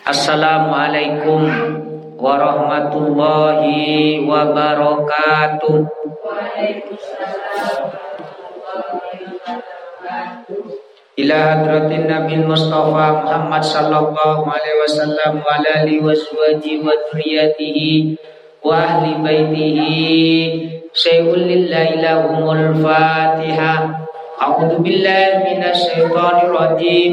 [0.00, 1.44] Assalamualaikum
[2.16, 5.76] warahmatullahi wabarakatuh.
[11.20, 18.16] Ila hadratin Nabi Mustafa Muhammad sallallahu alaihi wasallam wa alihi waswaji wa dzurriyyatihi
[18.64, 20.00] wa ahli baitihi.
[20.96, 24.08] Syai'ul lillahi lahumul fatihah
[24.40, 27.12] A'udzu billahi minasy syaithanir rajim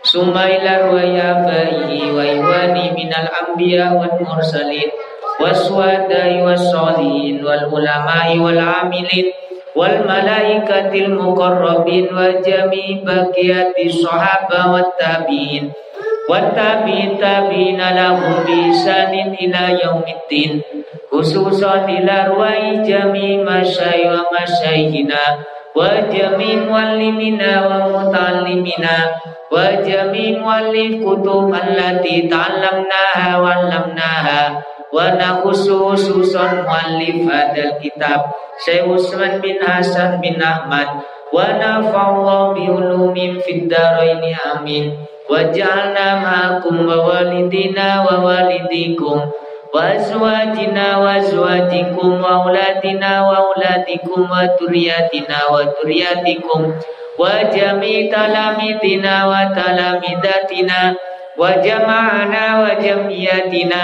[0.00, 4.88] Sumailar wa yafahi wa iwani minal anbiya wal mursalin
[5.36, 9.28] waswadai wasolin wal ulama'i wal amilin
[9.76, 15.68] wal malaikatil muqarrabin wa jami baqiyati sahaba wat tabi'in
[16.32, 20.64] wat tabi'in tabi'ina lahum bi ila yaumiddin
[21.12, 25.44] khususan ila ruwai jami masai wa masaihina
[35.94, 38.34] susun muallif hadal kitab.
[38.58, 41.06] Syekh Usman bin Hasan bin Ahmad.
[41.30, 44.98] Wa nafa'allahu bi ulumin fid dharaini amin.
[45.30, 49.18] Wa ja'alna ma'akum wa walidina wa walidikum.
[49.22, 49.49] wa wa wa
[52.42, 56.74] auladina wa auladikum wa turiyatina wa turiyatikum
[57.18, 60.98] wa jami' talamidina wa talamidatina
[61.38, 63.82] wa jama'ana wa jamiyatina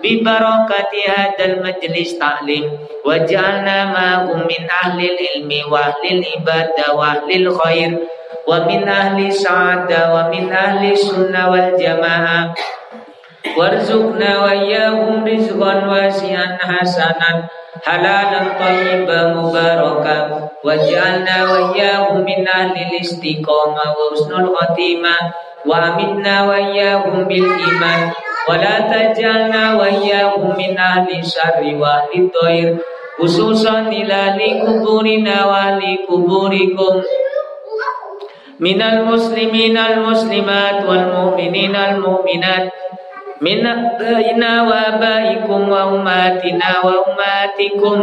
[0.00, 2.64] bi barakati hadzal majlis ta'lim
[3.04, 7.44] waj'alna ma'hum min ahli ilmi wa ahli ibadah wa ahli
[13.58, 17.46] warzuqna wa iyyahum rizqan wasi'an hasanan
[17.82, 20.50] halalan thayyiban mubarakan.
[20.64, 25.34] Waj'alna wa iyyahum min ahli istiqamah wa husnul khatimah.
[25.62, 28.14] Wa amitna wa iyyahum bil iman.
[28.48, 32.80] Wala tajalna wa iyyakum min ahli syarri wa ahli dhair
[33.20, 37.04] khususan ila li kuburina wa li kuburikum
[38.56, 42.72] minal muslimin al muslimat wal mu'minin al mu'minat
[43.40, 47.98] min abaina wa abaikum wa ummatina wa ummatikum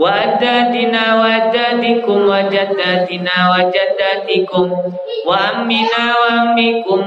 [0.00, 4.66] wa addatina wa addadikum wa jaddatina wa jaddatikum
[5.28, 7.00] wa ammina wa ammikum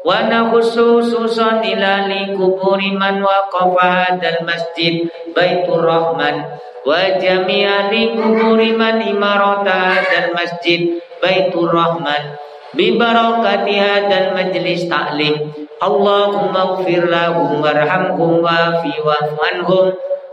[0.00, 4.16] wa wa wa wa wa wa wa wa wa nakhusususan ila li kuburi man waqafa
[4.16, 5.04] hadal masjid
[5.36, 6.56] baitur rahman.
[6.88, 12.40] Wa jami'a li kuburi man imarata hadal masjid baitur rahman.
[12.72, 15.52] Bi barakati hadzal majlis ta'lim.
[15.84, 19.86] Allahumma ighfir lahum warhamhum wa'fi wa'fu anhum.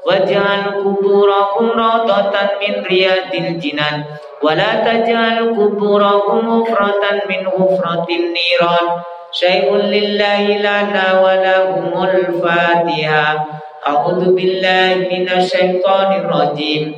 [0.07, 4.07] Waj'al kuburahum rawdatan min riyadil jinan.
[4.39, 14.35] Wa la taj'al kuburahum ufratan min ufratin niran syai'un lillahi lana wa lahumul fatihah A'udzu
[14.35, 16.91] billahi minasy syaithanir rajim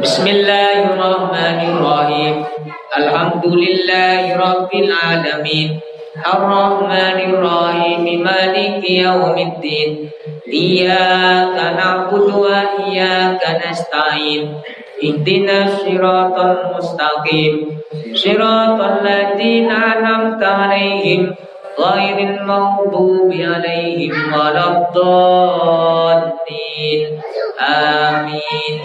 [0.00, 2.48] Bismillahirrahmanirrahim
[2.96, 5.76] Alhamdulillahi Rabbil Alamin
[6.24, 10.08] Ar-Rahmanir-Rahim Maliki Yawmiddin
[10.46, 14.62] Iyaka na'budu wa iyaka nasta'in
[14.96, 17.84] Ihdinas siratal mustaqim
[18.16, 21.36] Siratal ladzina an'amta 'alaihim
[21.76, 27.20] ghairil maghdubi 'alaihim waladdallin
[27.56, 28.76] Amin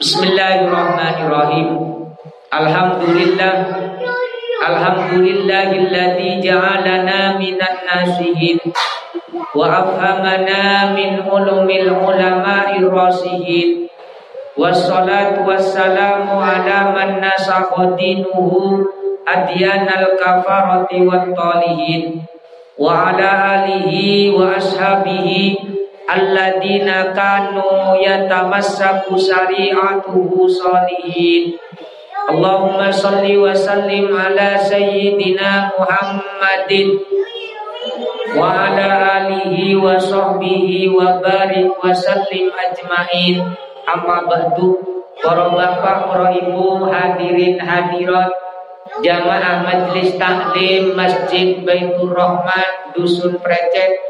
[0.00, 1.68] Bismillahirrahmanirrahim.
[2.48, 3.54] Alhamdulillah.
[4.60, 8.56] Alhamdulillahilladzi ja'alana minan nasihin
[10.96, 13.88] min ulumil ulama'ir rasihin
[14.58, 18.82] wassalatu wassalamu ala man nasakha dinuhu
[19.26, 22.26] adyanal kafarati wat talihin
[22.74, 25.58] wa ala alihi wa ashabihi
[26.10, 31.54] alladina kanu yatamassaku syari'atuhu salihin.
[32.30, 36.94] Allahumma salli wa sallim ala sayyidina Muhammadin
[38.38, 43.42] wa ala alihi wa sahbihi wa barik wa sallim ajmain
[43.96, 44.78] amma ba'du.
[45.20, 48.32] Para bapak, para ibu, hadirin hadirat,
[49.04, 54.00] jamaah majlis taklim Masjid Baitur Rahman Dusun Precet,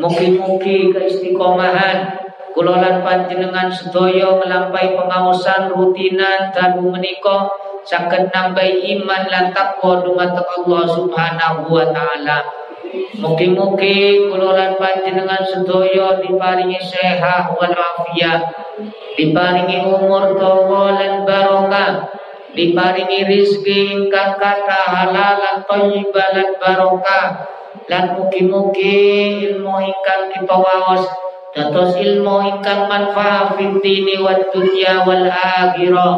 [0.00, 7.50] mugi-mugi keistiqomahan kulolan panjenengan sedaya ngelampai pengawasan rutinan dan menika
[7.84, 12.63] saged nambahi iman lan takwa Allah Subhanahu wa taala.
[13.18, 18.42] Mugi-mugi kulolan panjenengan sedaya diparingi sehat wal afiat,
[19.14, 22.10] diparingi umur dawa lan barokah,
[22.54, 27.26] diparingi rizki ingkang kata halal lan thayyibah lan barokah.
[27.84, 31.04] Lan mugi-mugi ilmu ingkang dipawaos
[31.52, 36.14] dados ilmu ingkang manfaat fid dini wad dunya wal akhirah.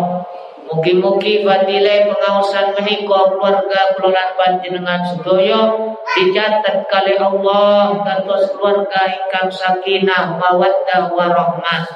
[0.67, 5.71] Mugi-mugi fadilai pengawasan menikah keluarga kelolaan panjenengan sedaya
[6.11, 11.87] dicatat kali Allah kantos keluarga ingkang sakinah mawaddah warahmah.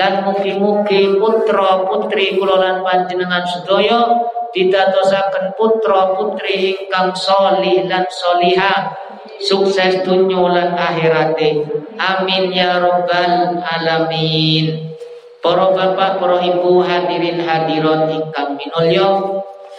[0.00, 4.08] Lan mugi-mugi putra putri kelolaan panjenengan sedaya
[4.48, 8.96] didatosaken putra putri ingkang solih lan solihah.
[9.36, 11.68] Sukses dunia lan akhirate.
[12.00, 14.95] Amin ya rabbal alamin
[15.46, 19.14] Para bapak, para ibu hadirin hadirat ingkang minulya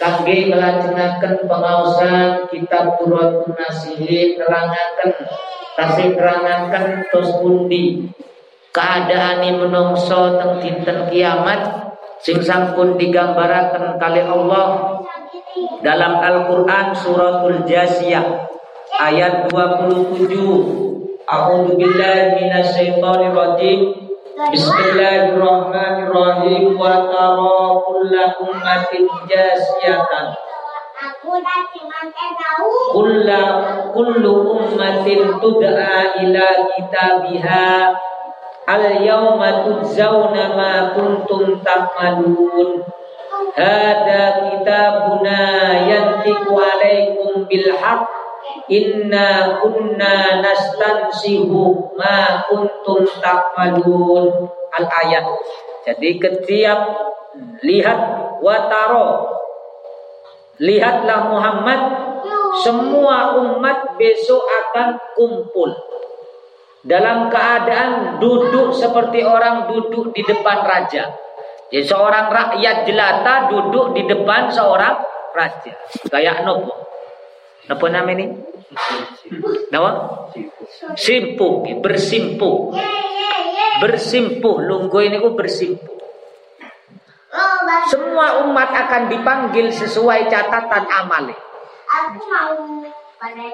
[0.00, 5.28] kangge nglajengaken pengaosan kitab Turatun Nasihin nerangaken
[5.76, 8.08] tasih nerangaken tos pundi.
[8.72, 11.92] Keadaane menungso teng dinten kiamat
[12.24, 14.96] sing sampun digambaraken kali Allah.
[15.84, 18.24] Dalam Al-Qur'an suratul Jasiyah
[19.04, 20.32] ayat 27
[21.28, 24.07] A'udzu billahi minasyaitonir rajim
[24.38, 26.78] Bismillahirrahmanirrahim.
[26.78, 30.30] Wa tara kulla ummatin jasiyatan.
[32.94, 33.42] Kulla
[33.90, 37.98] kullu ummatin tud'a ila kitabiha.
[38.62, 42.86] Al yawma tujzauna ma kuntum ta'malun.
[43.58, 45.38] Hada kitabuna
[45.82, 48.06] yantiku alaikum bil haqq
[48.68, 54.28] Inna kunna nastansihu ma kuntum ta'malun
[54.76, 55.24] al ayat.
[55.88, 56.80] Jadi ketiap
[57.64, 58.00] lihat
[58.44, 59.32] wataro
[60.60, 61.80] lihatlah Muhammad
[62.60, 65.70] semua umat besok akan kumpul
[66.84, 71.08] dalam keadaan duduk seperti orang duduk di depan raja.
[71.68, 74.96] Jadi seorang rakyat jelata duduk di depan seorang
[75.36, 75.72] raja.
[76.08, 76.87] Kayak nopo.
[77.66, 78.30] Apa nama ini?
[79.74, 79.90] Nama?
[80.94, 82.76] Simpuh, bersimpuh.
[83.82, 85.98] Bersimpuh, lunggu ini ku bersimpuh.
[87.90, 91.28] Semua umat akan dipanggil sesuai catatan amal.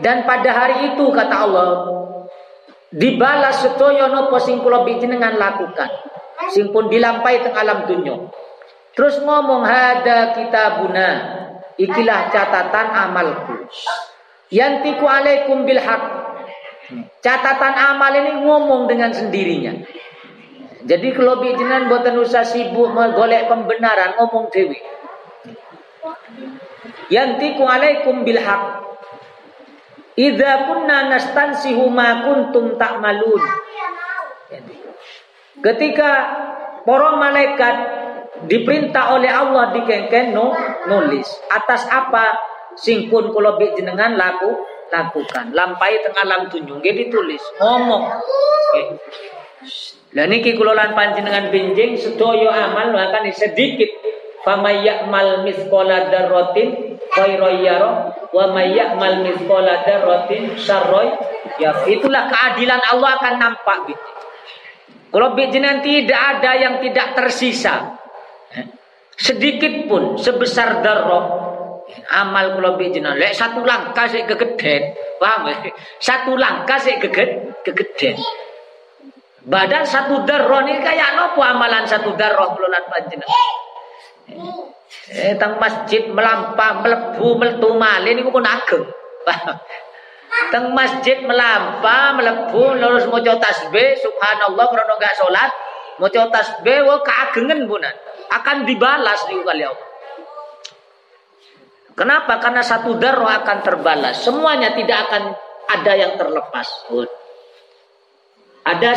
[0.00, 1.70] Dan pada hari itu kata Allah,
[2.92, 5.90] dibalas setoyo nopo sing kula dengan lakukan.
[6.50, 7.86] Sing pun dilampai teng alam.
[8.94, 11.08] Terus ngomong hada kitabuna
[11.74, 13.66] Ikilah catatan amalku.
[14.54, 16.02] Yantiku alaikum bil haq.
[17.18, 19.74] Catatan amal ini ngomong dengan sendirinya.
[20.84, 24.78] Jadi kalau bijinan buatan usah sibuk menggolek pembenaran ngomong dewi.
[27.08, 28.84] Yantiku alaikum bil haq.
[30.14, 33.42] Idza kunna nastansihu ma kuntum ta'malun.
[35.58, 36.10] Ketika
[36.84, 37.76] para malaikat
[38.46, 40.54] diperintah oleh Allah dikengken no,
[40.88, 41.26] nulis.
[41.50, 42.36] Atas apa
[42.78, 44.54] sing pun kula jenengan laku
[44.90, 45.50] lakukan.
[45.54, 47.42] Lampai teng alam tunjung nggih ditulis.
[47.58, 48.04] Ngomong.
[48.70, 48.84] Okay.
[50.14, 53.90] Lah niki kula lan panjenengan benjing sedaya amal akan sedikit.
[54.44, 59.88] Famay ya'mal mithqala dzarratin khairan yara wa may ya'mal mithqala
[61.56, 64.08] ya itulah keadilan Allah akan nampak gitu.
[65.08, 68.03] Kalau jenengan tidak ada yang tidak tersisa
[69.24, 71.24] sedikit pun sebesar darah
[72.12, 75.72] amal kula bijina lek satu langkah sik kegeden paham ya?
[75.96, 78.20] satu langkah sik keged kegeden
[79.48, 83.52] badan satu darah ini kayak nopo amalan satu darah kula lan panjenengan?
[85.12, 88.88] Eh tang masjid melampah melebu meletu malih niku pun ageng.
[90.48, 95.50] Teng masjid melampah melebu lurus maca tasbih subhanallah krana gak salat
[96.00, 97.92] maca tasbih wa kaagengen punan
[98.30, 99.88] akan dibalas di kali Allah.
[101.94, 102.42] Kenapa?
[102.42, 104.26] Karena satu darah akan terbalas.
[104.26, 105.22] Semuanya tidak akan
[105.70, 106.66] ada yang terlepas.
[108.64, 108.92] Ada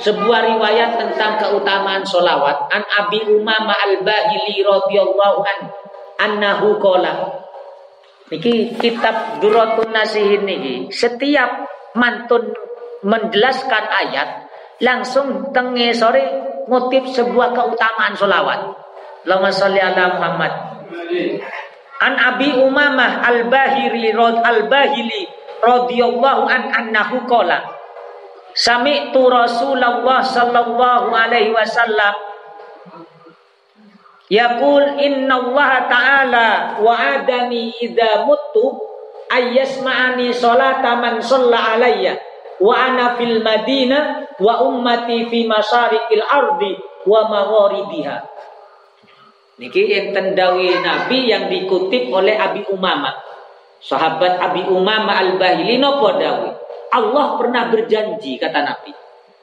[0.00, 2.72] sebuah riwayat tentang keutamaan solawat.
[2.72, 5.58] An Abi Umama al-Bahili radhiyallahu an
[6.24, 7.44] annahu qala.
[8.32, 11.64] Niki kitab Duratun Nasihin niki setiap
[11.96, 12.52] mantun
[13.00, 14.48] menjelaskan ayat
[14.84, 16.24] langsung tenge sore
[16.68, 18.76] ngutip sebuah keutamaan solawat.
[19.24, 20.52] Allahumma salli ala Muhammad.
[21.98, 25.26] An Abi Umamah Al-Bahiri Rod Al-Bahili
[25.58, 27.66] radhiyallahu an annahu qala
[28.54, 32.14] Sami'tu Rasulullah sallallahu alaihi wasallam
[34.28, 36.48] Yaqul inna Allah ta'ala
[36.84, 38.76] wa'adani idza muttu
[39.32, 42.20] ayyasma'ani salata man shalla alayya
[42.58, 46.72] wa ana fil madinah wa ummati fi masyariqil ardi
[47.06, 48.16] wa magharibiha.
[49.58, 53.26] Niki enten dawi nabi yang dikutip oleh Abi Umamah.
[53.78, 56.50] Sahabat Abi Umamah Al-Bahili napa dawi
[56.88, 58.92] Allah pernah berjanji kata Nabi.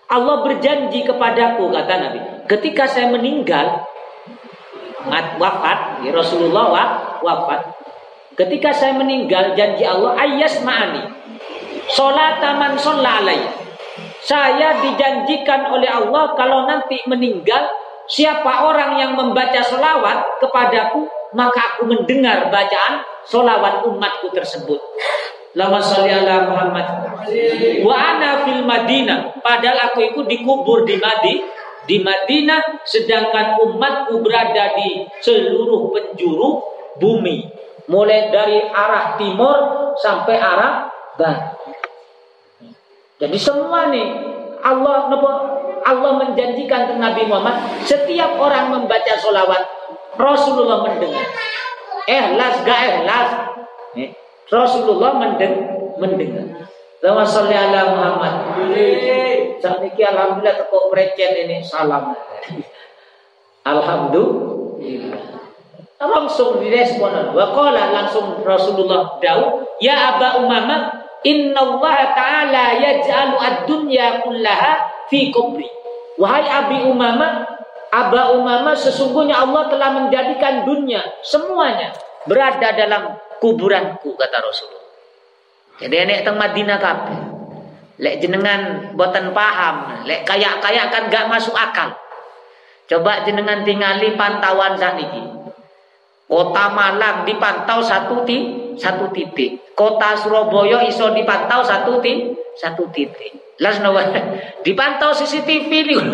[0.10, 2.20] Allah berjanji kepadaku kata Nabi.
[2.50, 3.86] Ketika saya meninggal
[5.38, 6.66] wafat, ya Rasulullah
[7.22, 7.74] wafat.
[8.36, 11.04] Ketika saya meninggal, janji Allah ayas ma'ani.
[11.92, 13.25] Sholat taman sholat
[14.25, 17.70] Saya dijanjikan oleh Allah kalau nanti meninggal,
[18.10, 21.06] siapa orang yang membaca sholawat kepadaku,
[21.38, 24.82] maka aku mendengar bacaan sholawat umatku tersebut.
[25.54, 26.86] Lama sholli ala Muhammad.
[27.86, 29.38] Wa ana fil Madinah.
[29.46, 36.62] Padahal aku ikut dikubur di Madinah di Madinah sedangkan umatku berada di seluruh penjuru
[36.98, 37.46] bumi
[37.86, 41.55] mulai dari arah timur sampai arah barat
[43.22, 44.08] jadi semua nih
[44.66, 45.12] Allah
[45.86, 49.64] Allah menjanjikan ke Nabi Muhammad setiap orang membaca solawat
[50.18, 51.28] Rasulullah mendengar
[52.10, 53.30] ikhlas gak ikhlas
[54.50, 55.18] Rasulullah
[55.98, 56.56] mendengar
[57.06, 58.34] Lama salli ala Muhammad.
[59.62, 62.18] Sakniki alhamdulillah tekuk precen ini salam.
[63.62, 65.22] Alhamdulillah.
[66.02, 67.38] Langsung direspon.
[67.38, 75.34] Wa qala langsung Rasulullah dawuh, "Ya Aba Umamah, inna Allah Ta'ala yaj'alu ad-dunya kullaha fi
[75.34, 75.67] kubri."
[76.15, 77.44] Wahai Abi Umamah,
[77.91, 81.91] Aba Umamah sesungguhnya Allah telah menjadikan dunia semuanya
[82.24, 84.86] berada dalam kuburanku kata Rasulullah.
[85.75, 87.20] Jadi enek teng Madinah kabeh.
[87.96, 91.96] Lek jenengan boten paham, lek kayak-kayak kan gak masuk akal.
[92.91, 95.35] Coba jenengan tingali pantauan sakniki.
[96.25, 98.38] Kota Malang dipantau satu ti,
[98.75, 99.77] satu titik.
[99.77, 103.55] Kota Surabaya iso dipantau satu ti, satu titik.
[103.62, 103.79] Las
[104.65, 106.01] dipantau CCTV nih.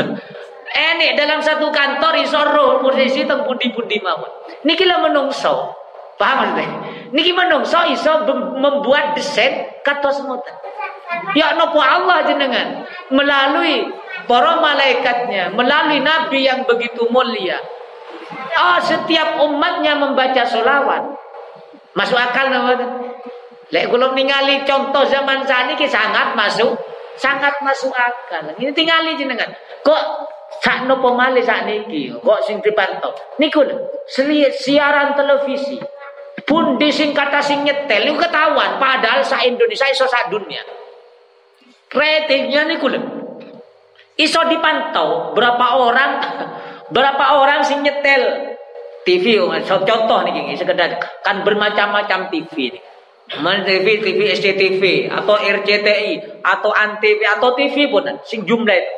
[0.71, 4.29] Enek dalam satu kantor iso roh posisi teng pundi-pundi mawon.
[4.63, 5.75] Niki lho menungso.
[6.15, 6.67] Paham maksudnya?
[7.11, 8.23] Niki menungso iso
[8.55, 10.55] membuat desain kata semutan.
[11.35, 13.83] Ya nopo Allah jenengan melalui
[14.31, 17.59] para malaikatnya, melalui nabi yang begitu mulia.
[18.61, 21.03] Oh, setiap umatnya membaca solawat.
[21.91, 22.71] Masuk akal nama
[23.71, 26.75] Lek kula ningali contoh zaman saat ini sangat masuk,
[27.15, 28.51] sangat masuk akal.
[28.59, 29.47] Ini tingali jenengan.
[29.79, 30.01] Kok
[30.59, 32.11] sak nopo malih sak niki?
[32.11, 33.15] Kok sing dipantau?
[33.39, 33.63] Niku
[34.51, 35.79] siaran televisi
[36.51, 40.59] pun sing kata sing ketahuan padahal sa Indonesia iso sa dunia
[41.91, 43.03] ratingnya nih kulit
[44.19, 46.11] iso dipantau berapa orang
[46.91, 48.53] berapa orang sing nyetel
[49.01, 52.83] TV contoh nih sekedar kan bermacam-macam TV nih
[53.39, 58.93] Man TV, TV SCTV atau RCTI atau Antv atau TV pun sing jumlah itu.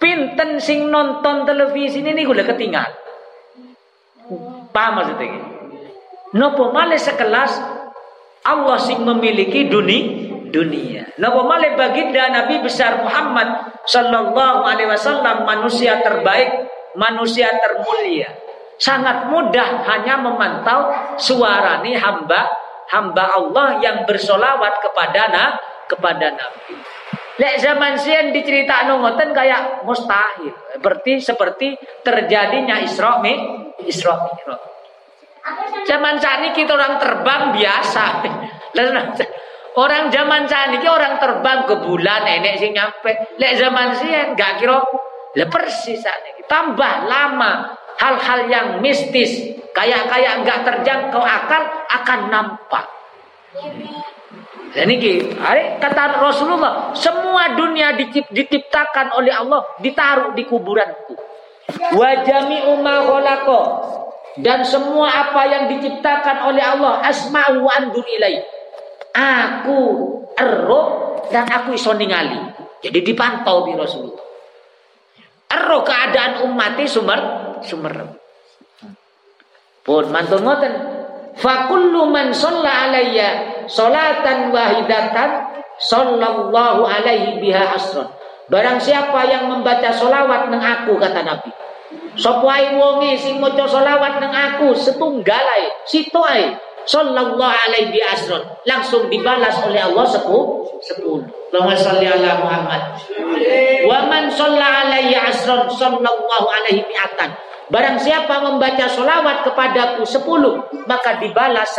[0.00, 2.88] Pinten sing nonton televisi ini nih udah ketinggal.
[4.72, 5.36] Paham maksudnya?
[6.32, 7.60] Nopo male sekelas
[8.48, 11.12] Allah sing memiliki dunia dunia.
[11.20, 18.30] Nopo male baginda Nabi besar Muhammad sallallahu alaihi wasallam manusia terbaik, manusia termulia.
[18.80, 22.50] Sangat mudah hanya memantau suara nih hamba
[22.92, 25.44] hamba Allah yang bersolawat kepada na,
[25.88, 26.76] kepada Nabi.
[27.40, 30.52] Lek zaman sian diceritakan ngoten kayak mustahil.
[30.84, 31.72] Berarti seperti
[32.04, 33.24] terjadinya Isra
[33.88, 34.62] Isra Mi'raj.
[35.88, 38.04] Zaman saat ini kita orang terbang biasa.
[39.72, 43.40] Orang zaman saat ini orang terbang ke bulan enek sih nyampe.
[43.40, 44.84] Lek zaman sih gak kira
[45.32, 46.20] le persis saat.
[46.50, 52.84] Tambah lama hal-hal yang mistis kayak kayak nggak terjangkau akal akan nampak.
[54.72, 55.20] Dan ini
[55.76, 57.92] kata Rasulullah, semua dunia
[58.32, 61.12] diciptakan oleh Allah ditaruh di kuburanku.
[61.92, 63.04] Wajami umma
[64.40, 68.40] dan semua apa yang diciptakan oleh Allah asma'u wa andur ilai.
[69.12, 69.78] Aku
[70.40, 70.82] ero
[71.28, 72.40] dan aku iso ningali.
[72.80, 74.31] Jadi dipantau di Rasulullah.
[75.52, 77.20] Ero keadaan umatnya sumber
[77.60, 77.92] sumber.
[79.82, 80.72] Pun mantun ngoten.
[81.32, 85.30] Fakullu man shalla alayya salatan wahidatan
[85.80, 88.08] sallallahu alaihi biha asron.
[88.52, 91.50] Barang siapa yang membaca solawat nang aku kata Nabi
[92.12, 96.52] Sapa ae wonge sing maca selawat nang aku setunggal ae, situ ae.
[96.82, 98.42] Sallallahu alaihi bi asron.
[98.66, 100.66] Langsung dibalas oleh Allah sepuluh.
[100.82, 101.22] Sepuluh.
[101.52, 102.82] Allahumma salli ala Muhammad.
[103.86, 107.30] Wa man shalla alaihi asron sallallahu alaihi mi'atan.
[107.72, 111.72] Barang siapa membaca solawat kepadaku sepuluh, maka dibalas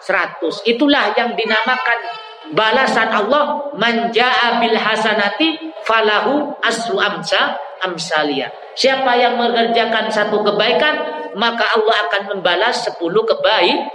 [0.00, 0.64] seratus.
[0.64, 1.98] Itulah yang dinamakan
[2.56, 8.48] balasan Allah manja'a bil hasanati falahu asru amsa amsalia.
[8.76, 10.94] Siapa yang mengerjakan satu kebaikan,
[11.32, 13.88] maka Allah akan membalas sepuluh kebaik,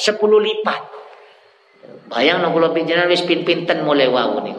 [0.00, 0.80] sepuluh lipat.
[2.08, 4.56] Bayang no kalau pinjenan wis pin-pinten mulai wau nih.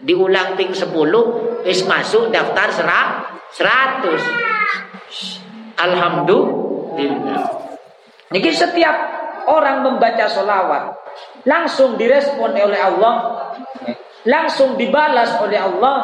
[0.00, 3.08] Diulang ping sepuluh, wis masuk daftar serak
[3.52, 4.24] seratus.
[5.76, 7.44] Alhamdulillah.
[8.32, 8.96] Niki setiap
[9.44, 10.96] orang membaca solawat
[11.44, 13.44] langsung direspon oleh Allah,
[14.24, 15.96] langsung dibalas oleh Allah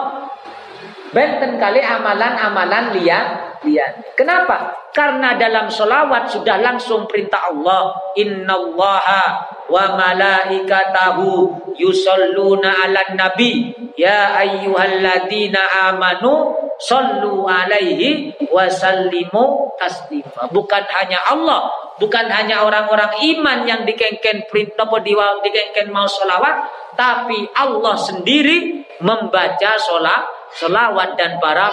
[1.14, 4.14] Benten kali amalan-amalan liat liat.
[4.14, 4.88] Kenapa?
[4.94, 7.92] Karena dalam solawat sudah langsung perintah Allah.
[8.16, 9.24] Inna Allaha
[9.68, 11.28] wa malaikatahu
[11.76, 13.74] yusalluna ala nabi.
[13.96, 20.48] Ya ayyuhalladzina amanu sallu alaihi wa sallimu taslima.
[20.52, 27.96] Bukan hanya Allah, bukan hanya orang-orang iman yang dikengken perintah dikengken mau solawat, tapi Allah
[27.96, 31.68] sendiri membaca sholat selawat dan para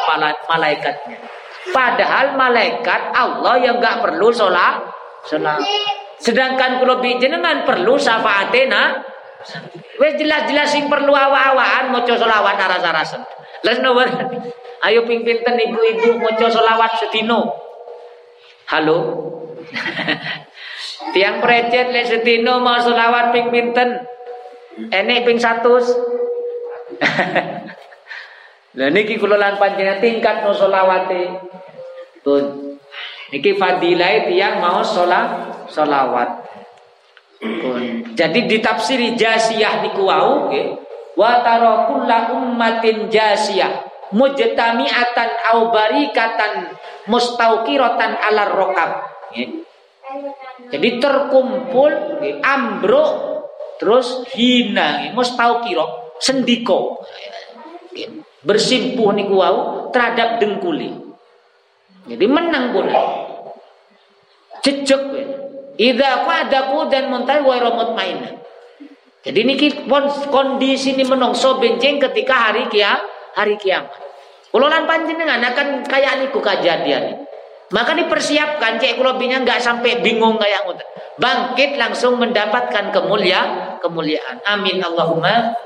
[0.52, 1.18] malaikatnya.
[1.72, 4.84] Padahal malaikat Allah yang nggak perlu sholat,
[5.24, 5.64] sholat.
[6.20, 9.00] Sedangkan kalau jenengan perlu syafaatena,
[10.00, 13.24] wes jelas-jelas sing perlu awa-awaan mau sholawat naras-narasen.
[13.64, 14.12] Les nomor,
[14.84, 17.48] ayo ping pinten ibu-ibu mau sholawat setino.
[18.68, 19.00] Halo,
[21.16, 24.04] tiang precet les setino mau sholawat ping pinten.
[24.92, 25.80] Enek ping satu.
[28.74, 31.30] Lah niki kula lan panjenengan tingkat no selawate.
[32.26, 32.74] Pun.
[33.30, 36.30] Niki fadilah tiyang mau sholat sholawat.
[37.38, 37.82] Pun.
[38.18, 40.78] Jadi ditafsiri jasiyah niku wau nggih.
[41.14, 46.74] Wa tara kullu ummatin jasiyah mujtami'atan au barikatan
[47.06, 49.06] mustauqiratan ala rokab.
[50.70, 53.10] Jadi terkumpul ambruk
[53.82, 57.02] terus hina mustauqiro sendiko
[58.44, 60.92] bersimpuh niku wau terhadap dengkuli.
[62.08, 62.96] Jadi menang pula.
[64.64, 65.02] Cecek
[65.74, 67.58] Idza qadaku dan muntai wa
[67.98, 68.38] main.
[69.26, 69.68] Jadi niki
[70.30, 73.02] kondisi ini menongso benjing ketika hari kia
[73.34, 73.98] hari kiamat.
[74.54, 77.26] Ulolan panjenengan akan kayak niku kejadian.
[77.74, 80.86] Maka dipersiapkan cek kulo nggak sampai bingung kayak ngoten.
[81.18, 84.46] Bangkit langsung mendapatkan kemuliaan, kemuliaan.
[84.46, 85.58] Amin Allahumma.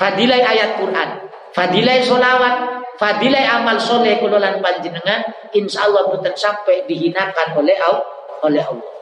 [0.00, 1.25] Fadilai ayat Quran.
[1.56, 5.24] Fadilai solawat, fadilai amal soleh kulolan panjenengan,
[5.56, 8.04] insya Allah bukan sampai dihinakan oleh Allah.
[8.44, 8.92] Oleh Allah.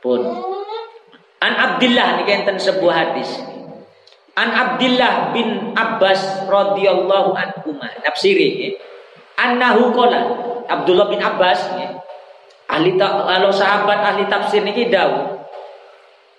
[0.00, 0.24] Pun.
[1.44, 3.28] An Abdullah ini enten sebuah hadis.
[4.32, 8.72] An Abdullah bin Abbas radhiyallahu anhu nafsiri
[9.40, 10.18] annahu qala
[10.68, 11.60] Abdullah bin Abbas
[12.70, 15.40] ahli kalau sahabat ahli tafsir ini dawuh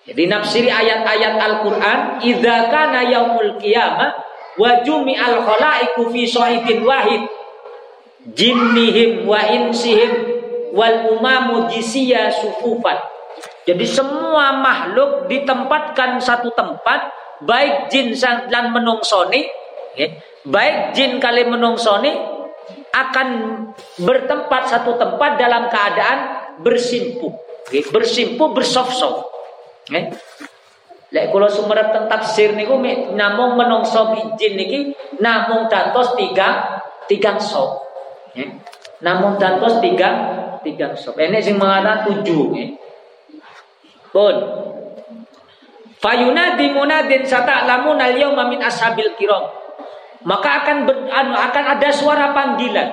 [0.02, 7.24] jadi nafsiri ayat-ayat Al-Qur'an idza kana yaumul qiyamah wa al khalaiku fi sahidin wahid
[8.36, 10.12] jinnihim wa insihim
[10.72, 12.96] wal umamu jisiya sufufan
[13.62, 17.10] jadi semua makhluk ditempatkan satu tempat
[17.42, 18.14] baik jin
[18.50, 19.46] dan menungsoni
[19.98, 20.08] ya,
[20.46, 22.10] baik jin kali menungsoni
[22.92, 23.28] akan
[23.98, 26.18] bertempat satu tempat dalam keadaan
[26.60, 27.32] bersimpuh
[27.72, 29.26] ya, bersimpuh bersof-sof
[29.90, 30.12] ya.
[31.12, 32.80] Lek kula sumerep teng tafsir niku
[33.12, 37.84] namung menungso bijin niki namung dados tiga tiga sop.
[38.32, 38.48] Ya.
[39.04, 40.08] Namung dados tiga
[40.64, 41.20] tiga sop.
[41.20, 42.56] Ini sing mengatakan tujuh.
[42.56, 42.66] Ya.
[44.08, 44.36] Pun.
[46.00, 49.52] Fayunadi munadin sata'lamun al-yawma min ashabil kiram.
[50.24, 52.88] Maka akan ber, anu, akan ada suara panggilan.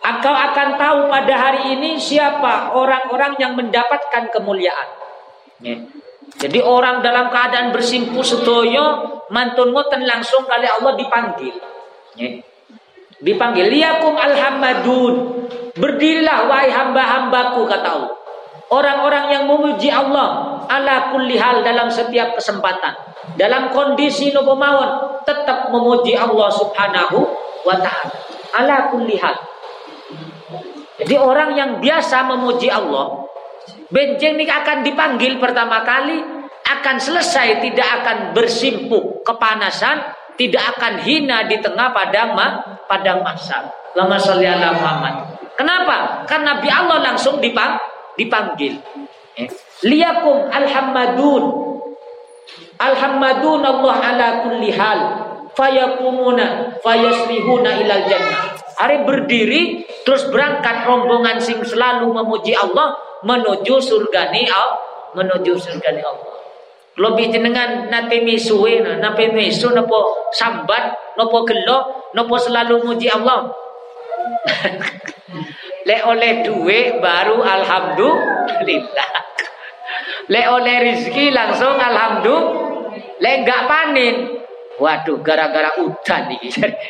[0.00, 4.88] Engkau akan tahu pada hari ini siapa orang-orang yang mendapatkan kemuliaan.
[5.60, 5.76] Ya.
[6.38, 11.54] Jadi orang dalam keadaan bersimpuh setoyo mantun ngoten langsung kali Allah dipanggil.
[13.20, 15.14] Dipanggil liyakum alhamadun.
[15.74, 18.12] Berdirilah wahai hamba-hambaku kata Allah.
[18.70, 22.94] Orang-orang yang memuji Allah ala kulli hal dalam setiap kesempatan.
[23.34, 27.18] Dalam kondisi nopo mawon tetap memuji Allah Subhanahu
[27.66, 28.14] wa taala.
[28.54, 29.34] Ala kulli hal.
[31.00, 33.19] Jadi orang yang biasa memuji Allah
[33.90, 36.22] Benjing ini akan dipanggil pertama kali,
[36.62, 43.66] akan selesai, tidak akan bersimpuh kepanasan, tidak akan hina di tengah padang ma, padang masa.
[43.92, 45.14] Allahumma sholli ala Muhammad.
[45.58, 46.22] Kenapa?
[46.30, 47.74] Karena Nabi Allah langsung dipang,
[48.14, 48.78] dipanggil.
[49.34, 49.50] Eh.
[49.82, 51.44] Liyakum alhammadun.
[52.78, 55.00] Alhammadun Allah ala kulli hal.
[55.50, 58.54] Fayakumuna fayaslihuna ilal jannah.
[58.78, 64.80] Hari berdiri terus berangkat rombongan sing selalu memuji Allah menuju surga ni Allah,
[65.16, 66.30] menuju surga ni Allah.
[67.00, 73.48] Lebih jenengan nate misuwe nate misu nopo sambat nopo gelo nopo selalu muji Allah.
[75.88, 79.10] Le oleh duit baru alhamdulillah.
[80.28, 82.60] Le oleh rizki langsung alhamdulillah.
[83.20, 84.16] Le enggak panen.
[84.80, 86.40] Waduh gara-gara udan nih.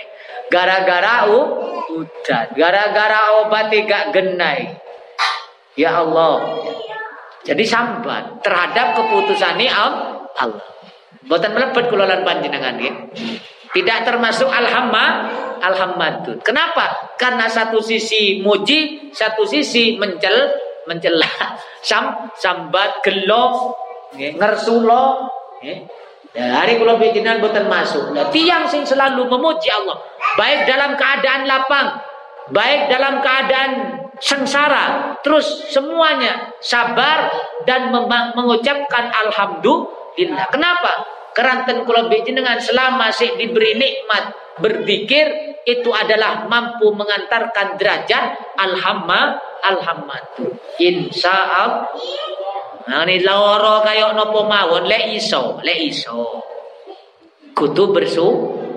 [0.55, 2.47] Gara-gara udan.
[2.55, 4.90] Gara-gara obat tidak genai.
[5.79, 6.43] Ya Allah.
[7.47, 10.61] Jadi sambat terhadap keputusan ini Allah.
[11.25, 12.93] Buatan melebet kulolan panjenengan ya.
[13.71, 15.31] Tidak termasuk alhamma
[15.63, 16.43] alhamdulillah.
[16.43, 17.15] Kenapa?
[17.15, 20.51] Karena satu sisi muji, satu sisi mencel
[20.89, 21.29] mencela.
[21.89, 23.73] Sam sambat gelo
[24.13, 25.05] ngersulo ngersulo
[26.31, 28.15] Ya, hari kula pikiran boten masuk.
[28.15, 29.99] Nah, tiang sing selalu memuji Allah,
[30.39, 31.99] baik dalam keadaan lapang,
[32.55, 37.33] baik dalam keadaan sengsara, terus semuanya sabar
[37.65, 37.91] dan
[38.37, 40.47] mengucapkan alhamdulillah.
[40.53, 40.93] Kenapa?
[41.31, 50.37] Keranten kula dengan selama si diberi nikmat berzikir itu adalah mampu mengantarkan derajat alhamma alhamad.
[50.77, 51.89] Insya Allah
[52.91, 56.43] Nah ini loro kayak nopo mawon le iso, le iso.
[57.55, 58.27] Kudu bersu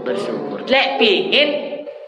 [0.05, 0.69] bersyukur.
[0.69, 1.49] Lek pingin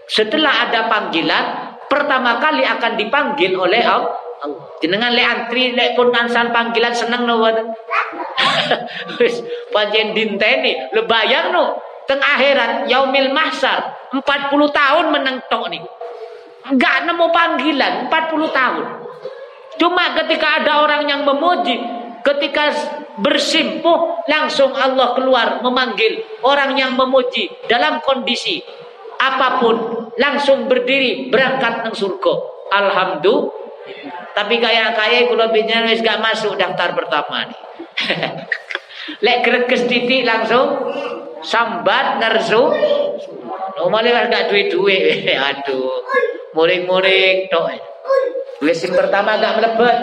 [0.05, 4.15] setelah ada panggilan pertama kali akan dipanggil oleh Allah.
[4.77, 7.41] Jenengan le antri le pun ansan panggilan seneng no
[9.17, 9.41] Wis
[9.73, 14.21] pancen dinteni le bayang no teng akhirat yaumil mahsar 40
[14.69, 15.81] tahun meneng tok nih.
[16.69, 18.85] Enggak nemu panggilan 40 tahun.
[19.75, 21.77] Cuma ketika ada orang yang memuji,
[22.23, 22.71] ketika
[23.19, 28.59] bersimpuh langsung Allah keluar memanggil orang yang memuji dalam kondisi
[29.19, 32.33] apa pun langsung berdiri berangkat ke surga.
[32.71, 33.63] Alhamdulillah.
[34.35, 37.61] Tapi kayak kayak kalau bicara wis gak masuk daftar pertama nih.
[39.25, 40.91] Lek greges titik langsung
[41.39, 42.63] sambat ngersu.
[43.79, 45.23] Normalnya gak duit-duit.
[45.51, 46.03] Aduh.
[46.51, 47.79] Muring-muring tok.
[48.59, 49.97] Wis sing pertama gak melebet.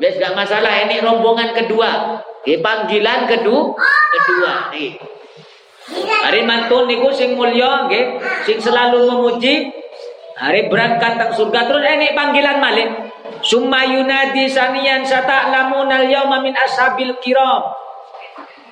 [0.00, 2.22] Wis gak masalah ini rombongan kedua.
[2.46, 3.74] Di panggilan kedua,
[4.14, 5.15] kedua nih.
[5.86, 9.70] Hari mantun niku sing mulya nggih, sing selalu memuji.
[10.36, 12.90] Hari berangkat tang surga terus ini panggilan malik.
[13.40, 17.62] Summa yunadi saniyan sata'lamunal yauma min ashabil kiram.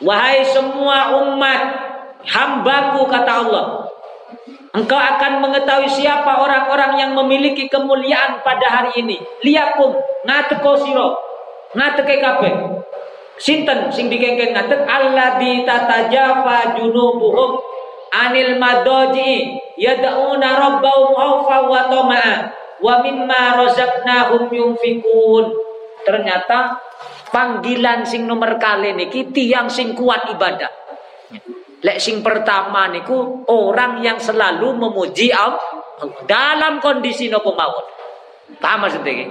[0.02, 1.60] Wahai semua umat
[2.26, 3.64] hambaku kata Allah,
[4.74, 9.22] Engkau akan mengetahui siapa orang-orang yang memiliki kemuliaan pada hari ini.
[9.46, 9.94] Liakum
[10.26, 11.14] ngateko siro,
[11.78, 12.50] ngateke kape.
[13.34, 17.58] Sinten sing dikengken ngatek alladzi tatajafa junubuhum
[18.14, 22.34] anil madoji yad'una rabbahum khaufa wa tama'a
[22.78, 25.50] wa mimma razaqnahum yunfikun.
[26.06, 26.78] Ternyata
[27.34, 30.70] panggilan sing nomor kali niki tiang sing kuat ibadah.
[31.84, 35.82] Lek sing pertama niku orang yang selalu memuji Allah
[36.24, 37.86] dalam kondisi nopo mawon.
[38.62, 39.26] Paham maksudnya?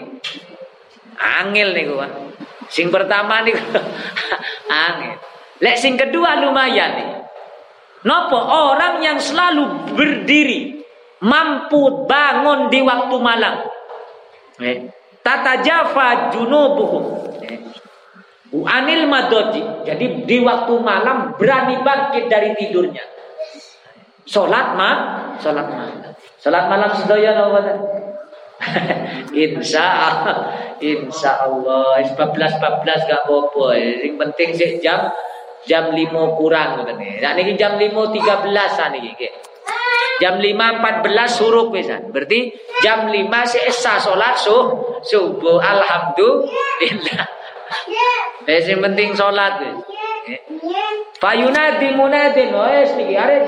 [1.17, 2.22] Angel niku kan.
[2.69, 3.59] Sing pertama niku
[4.87, 5.17] angel.
[5.63, 7.09] Lek sing kedua lumayan nih.
[8.03, 10.83] Nopo orang yang selalu berdiri
[11.23, 13.63] mampu bangun di waktu malam.
[14.59, 14.91] Eh,
[15.23, 17.03] tata jafa junubuhum.
[17.47, 17.59] Eh,
[18.53, 19.87] Anil madoji.
[19.87, 23.01] Jadi di waktu malam berani bangkit dari tidurnya.
[24.27, 24.91] Sholat ma,
[25.39, 26.13] sholat malam.
[26.37, 27.92] Sholat malam sedaya Allah.
[29.45, 30.37] insya Allah,
[30.79, 32.01] insya Allah.
[32.03, 33.65] 14 14 gak apa-apa.
[33.77, 35.11] Yang penting sih jam
[35.63, 37.23] jam 5 kurang nih.
[37.23, 39.29] Nah ini jam 5 13 niki.
[40.21, 42.13] Jam 5 14 suruh pisan.
[42.13, 42.53] Berarti
[42.85, 43.17] jam 5
[43.49, 45.59] sih esa salat subuh.
[45.59, 47.27] Alhamdulillah.
[48.43, 49.81] Eh sing penting wis.
[51.17, 53.43] Fayunadi munadin wis niki arep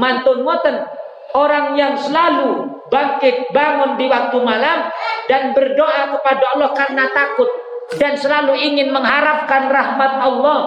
[0.00, 0.88] mantun ngoten
[1.36, 4.92] orang yang selalu bangkit bangun di waktu malam
[5.24, 7.48] dan berdoa kepada Allah karena takut
[7.96, 10.60] dan selalu ingin mengharapkan rahmat Allah.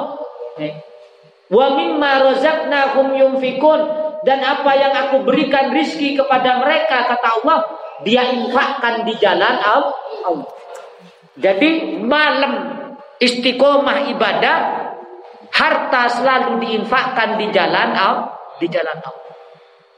[1.46, 3.80] Wa mimma razaqnahum yunfikun
[4.26, 7.60] dan apa yang aku berikan rizki kepada mereka kata Allah
[8.02, 10.50] dia infakkan di jalan Allah.
[11.38, 12.54] Jadi malam
[13.22, 14.58] istiqomah ibadah
[15.54, 19.25] harta selalu diinfakkan di jalan Allah di jalan Allah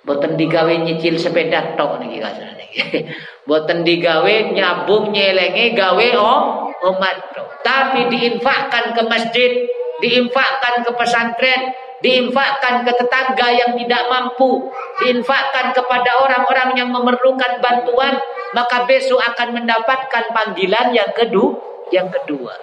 [0.08, 2.66] Boten digawe nyicil sepeda tok niki kasane.
[3.48, 7.60] Boten digawe nyabung nyelenge gawe oh umat tok.
[7.60, 9.68] Tapi diinfakkan ke masjid,
[10.00, 14.72] diinfakkan ke pesantren, diinfakkan ke tetangga yang tidak mampu,
[15.04, 18.16] diinfakkan kepada orang-orang yang memerlukan bantuan,
[18.56, 21.52] maka besok akan mendapatkan panggilan yang kedua,
[21.92, 22.56] yang kedua.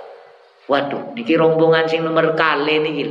[0.64, 3.04] Waduh, niki rombongan sing nomor kali niki.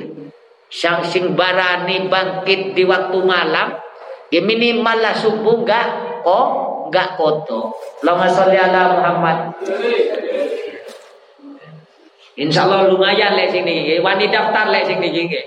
[0.73, 3.82] Sang sing barani bangkit di waktu malam
[4.33, 5.85] Ya minimal lah subuh enggak
[6.25, 7.69] oh enggak kotor.
[8.01, 9.37] Allahumma sholli ala Muhammad.
[12.33, 15.37] Insya Allah lumayan lek sini, wani daftar lek sini niki.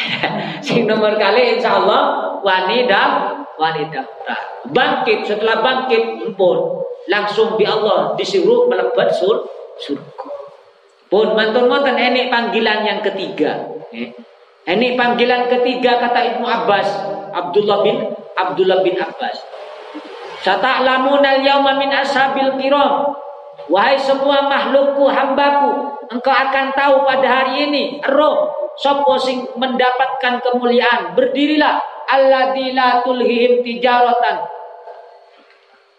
[0.64, 4.64] sing nomor kali insya Allah wani daftar, wani daftar.
[4.72, 6.80] Bangkit setelah bangkit pun
[7.12, 9.44] langsung bi Allah disuruh melebat sur
[9.76, 10.28] surga.
[11.12, 13.68] Pun mantun ngoten enek panggilan yang ketiga.
[13.92, 14.16] Eh.
[14.64, 16.88] Ini panggilan ketiga kata Ibnu Abbas,
[17.36, 19.36] Abdullah bin Abdullah bin Abbas.
[20.40, 23.12] Sata'lamunal yauma min ashabil kiram.
[23.70, 31.14] Wahai semua makhlukku, hambaku, engkau akan tahu pada hari ini, roh, sopo sing mendapatkan kemuliaan.
[31.14, 31.78] Berdirilah,
[32.10, 34.42] alladina tulhihim tijaratan.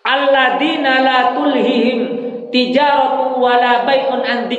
[0.04, 2.00] Alladina la tulhihim
[2.52, 4.52] tijaratu wala bai'un an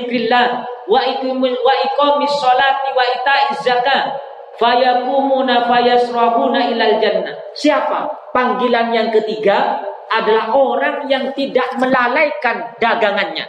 [0.89, 7.35] wa iqamis wa iqamis sholati wa ita'iz zakat fayakumuna fayasrahuna ilal jannah.
[7.57, 8.33] Siapa?
[8.33, 9.81] Panggilan yang ketiga
[10.13, 13.49] adalah orang yang tidak melalaikan dagangannya.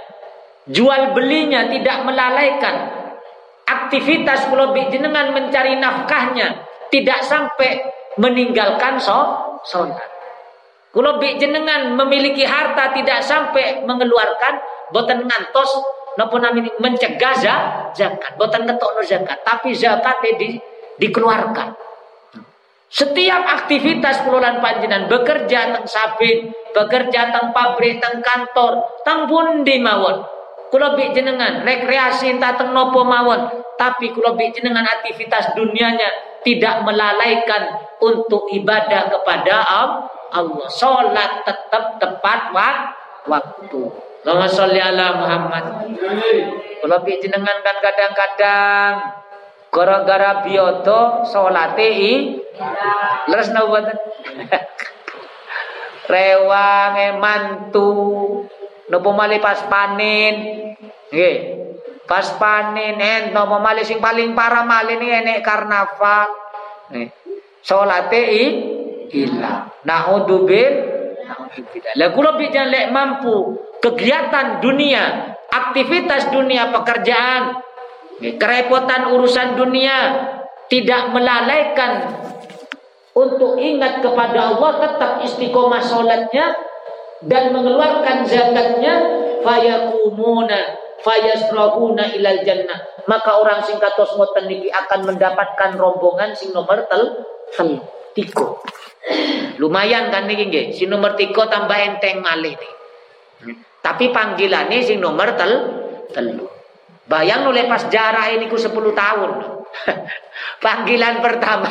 [0.67, 3.03] Jual belinya tidak melalaikan.
[3.63, 7.83] Aktivitas pulau jenengan mencari nafkahnya tidak sampai
[8.19, 10.07] meninggalkan sholat.
[10.93, 14.61] Kalau jenengan memiliki harta tidak sampai mengeluarkan
[14.93, 15.71] boten ngantos
[16.13, 16.37] napa
[16.77, 17.33] mencegah
[17.97, 20.61] zakat boten ngetokno zakat tapi zakat di,
[20.97, 21.75] dikeluarkan.
[22.93, 30.21] Setiap aktivitas pengelolaan panjenengan bekerja teng sabin bekerja teng pabrik teng kantor teng pundi mawon.
[30.69, 33.49] Kula bik jenengan rekreasi entah teng nopo mawon.
[33.81, 40.69] Tapi kula bik jenengan aktivitas dunianya tidak melalaikan untuk ibadah kepada Allah.
[40.69, 42.53] Salat tetap tepat
[43.25, 43.81] waktu.
[44.23, 45.65] Allahumma sholli ala Muhammad.
[46.77, 49.22] Kalau jenengan kan kadang-kadang
[49.73, 52.13] gara-gara bioto salate i
[53.25, 53.81] leres napa
[56.03, 57.89] Rewang mantu
[58.91, 60.35] napa malih pas panen.
[61.09, 61.35] Nggih.
[62.05, 66.29] Pas panen en napa malih sing paling parah malih ini enek karnaval.
[66.93, 67.09] Nggih.
[67.63, 68.45] Salate i
[69.15, 69.71] ilang.
[69.87, 70.93] Naudzubil
[71.97, 77.62] Lah kula bijan lek mampu kegiatan dunia, aktivitas dunia pekerjaan,
[78.19, 79.97] kerepotan urusan dunia
[80.67, 82.13] tidak melalaikan
[83.13, 86.53] untuk ingat kepada Allah tetap istiqomah sholatnya
[87.25, 89.21] dan mengeluarkan zakatnya.
[89.43, 90.55] Fayakumuna
[91.03, 92.79] fayasrahuna ilal jannah.
[93.11, 94.15] Maka orang sing katos
[94.47, 97.83] niki akan mendapatkan rombongan sing nomor tel tel
[98.15, 98.63] tiko
[99.59, 100.65] lumayan kan niki nggih?
[100.71, 102.73] Si nomor tiko tambah enteng malih nih.
[103.83, 105.51] Tapi panggilannya sing nomor tel
[106.15, 106.52] telu.
[107.03, 109.31] Bayang oleh pas jarah ini ku 10 tahun.
[110.65, 111.69] panggilan pertama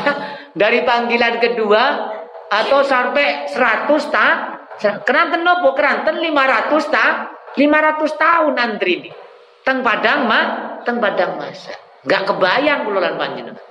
[0.53, 1.83] dari panggilan kedua
[2.53, 4.33] atau sampai 100 tak
[5.07, 5.73] keranten nopo?
[5.73, 7.13] Keranten 500 tak
[7.57, 9.11] 500 tahun antri ini.
[9.63, 10.45] Teng padang mah
[10.83, 11.73] teng padang masa.
[12.03, 13.63] Nggak kebayang kulolan panjenengan.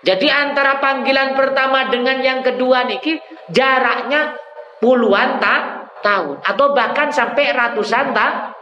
[0.00, 3.20] Jadi antara panggilan pertama dengan yang kedua niki
[3.52, 4.36] jaraknya
[4.80, 5.60] puluhan tak
[6.00, 6.40] tahun.
[6.44, 8.59] Atau bahkan sampai ratusan tahun.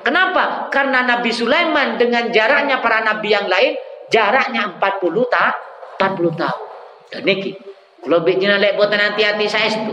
[0.00, 0.72] Kenapa?
[0.72, 3.76] Karena Nabi Sulaiman dengan jaraknya para nabi yang lain
[4.08, 4.80] jaraknya 40
[5.28, 5.56] tahun,
[6.00, 6.66] 40 tahun.
[7.10, 7.52] Dan niki
[8.00, 9.92] kalau bikin lek buat nanti hati saya itu.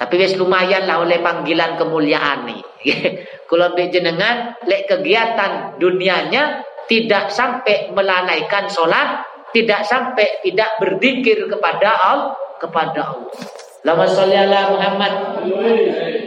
[0.00, 2.60] Tapi wes lumayan lah oleh panggilan kemuliaan nih.
[3.50, 9.20] kalau jenengan lek kegiatan dunianya tidak sampai melalaikan sholat,
[9.52, 13.36] tidak sampai tidak berzikir kepada Allah, kepada Allah.
[13.80, 15.12] Lama sholli ala Muhammad.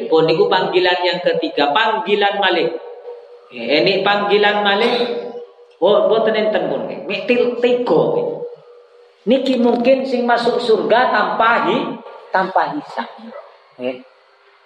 [0.09, 2.69] Oh niku panggilan yang ketiga, panggilan Malik.
[3.53, 4.93] Ya, ini panggilan Malik.
[5.77, 6.87] Oh, boten enten pun.
[6.87, 8.01] Miktil tiga.
[9.23, 11.77] Niki mungkin sing masuk surga tanpa hi,
[12.33, 13.07] tanpa hisab.
[13.77, 14.01] Ya.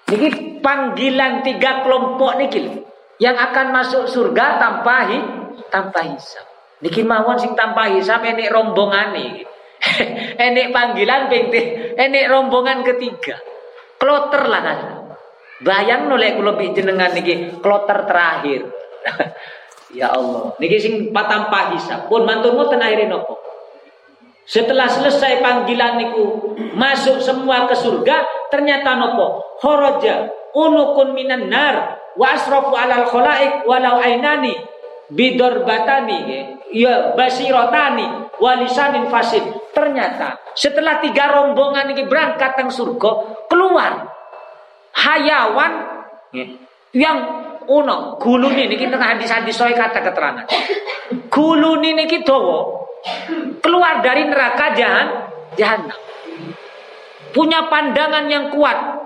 [0.07, 2.85] Niki panggilan tiga kelompok niki
[3.19, 5.19] yang akan masuk surga tanpa hi,
[5.67, 6.45] tanpa hisab.
[6.79, 9.56] Niki mawon sing tanpa hisab ini rombongan nih.
[10.47, 11.61] enek panggilan pengti,
[11.95, 13.37] enek rombongan ketiga.
[13.97, 14.79] Kloter lah kan.
[15.65, 18.69] Bayang nolek kula jenengan niki kloter terakhir.
[19.97, 20.53] ya Allah.
[20.61, 22.05] Niki sing patampa hisab.
[22.05, 23.41] Pun mantun mboten akhire nopo?
[24.47, 29.57] Setelah selesai panggilan niku masuk semua ke surga, ternyata nopo?
[29.59, 34.57] Kharaja unukun minan nar wa alal khalaik walau ainani
[35.13, 36.17] bidorbatani
[36.73, 39.43] ya basirotani walisanin fasid.
[39.77, 44.09] Ternyata setelah tiga rombongan ini berangkat ke surga, keluar
[44.97, 45.73] hayawan
[46.97, 47.17] yang
[47.69, 50.49] uno gulu ini kita hadis-hadis soal kata keterangan.
[51.29, 52.33] Gulu ini kita
[53.61, 55.07] keluar dari neraka jahan
[55.53, 55.99] jahanam.
[57.37, 59.05] Punya pandangan yang kuat,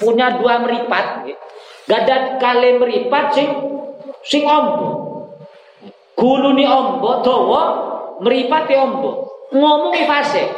[0.00, 1.28] punya dua meripat,
[1.84, 3.50] gadat kali meripat sing
[4.24, 5.04] sing ombo.
[6.16, 7.62] Gulu ni ombo, dawa
[8.24, 9.27] meripat ombo.
[9.48, 10.48] Ngomong fase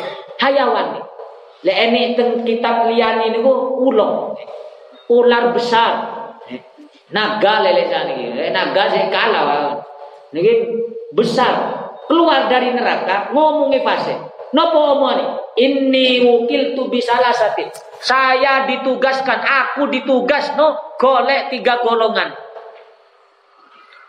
[0.42, 1.04] hayawan nih.
[1.60, 4.32] Le ini teng kitab ini ulo,
[5.12, 5.92] ular besar,
[7.12, 8.16] naga lele sana
[8.48, 9.76] naga saya kalah,
[10.32, 10.72] niki
[11.12, 14.16] besar keluar dari neraka ngomongi fase.
[14.50, 15.26] Nopo omoni?
[15.54, 17.70] Ini wukil tu bisalah sati.
[18.02, 22.34] Saya ditugaskan, aku ditugas no golek tiga golongan.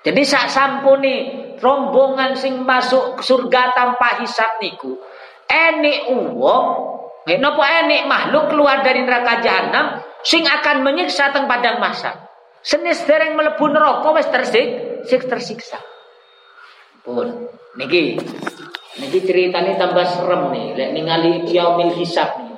[0.02, 1.30] Jadi saat sampuni
[1.62, 4.98] rombongan sing masuk surga tanpa hisap niku.
[5.46, 6.66] Enik uang,
[7.30, 12.18] eh, nopo enik makhluk keluar dari neraka jahanam sing akan menyiksa teng padang masa.
[12.66, 14.68] Senis dereng melebu neraka wis tersik,
[15.06, 15.78] tersiksa.
[17.06, 17.50] Pun.
[17.78, 18.18] Niki.
[19.02, 20.66] Niki ceritanya tambah serem nih.
[20.78, 22.50] Lek ningali yaumil hisab nih.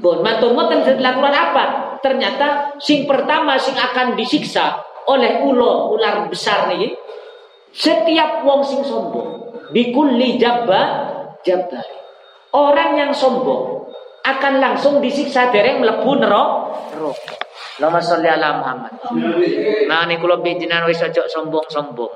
[0.00, 1.89] Pun matur ngoten dilakukan apa?
[2.00, 6.92] Ternyata sing pertama sing akan disiksa oleh ulo ular besar nih.
[7.70, 10.82] Setiap wong sing sombong bikulli jabba
[11.46, 11.86] jabbar.
[12.50, 13.86] Orang yang sombong
[14.26, 17.38] akan langsung disiksa dereng mlebu neraka.
[17.80, 18.92] Lama sholli ala Muhammad.
[19.88, 22.12] Nah ini kula bijinan wis aja sombong-sombong.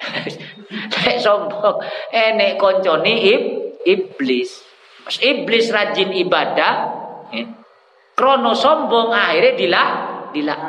[0.94, 1.76] Nek sombong
[2.08, 3.42] enek koncone ib,
[3.84, 4.64] iblis.
[5.04, 6.74] Mas iblis rajin ibadah,
[7.28, 7.44] ya.
[8.14, 9.90] Krono sombong akhirnya dilak
[10.34, 10.60] dilak.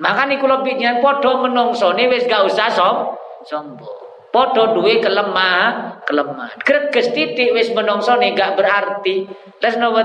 [0.00, 2.96] Makanya kula bijinan padha menungsone wis gak usah som,
[3.44, 3.98] sombong.
[4.30, 6.54] Podo duwe kelemah, kelemahan.
[6.62, 9.26] Greges titik wis menungsone gak berarti.
[9.58, 10.00] Terus nopo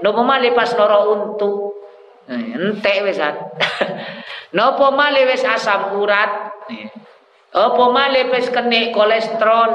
[0.00, 1.50] nopo malih pas noro untu.
[2.30, 3.20] Entek wis
[4.54, 6.54] Napa malih wis asam urat?
[7.50, 9.70] Apa malih wis kene kolesterol?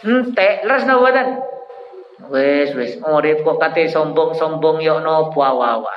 [0.00, 1.28] Entek, leres napa mboten?
[2.26, 5.94] Wis wis urip kok kate sombong-sombong yo napa wawa.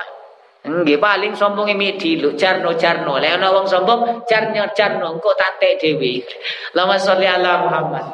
[0.62, 3.18] Nggih paling sombong mi diluk jarno-jarno.
[3.18, 6.22] Lek ana wong sombong jarno-jarno engko tak tek dhewe.
[6.70, 8.04] Allahumma sholli ala Muhammad.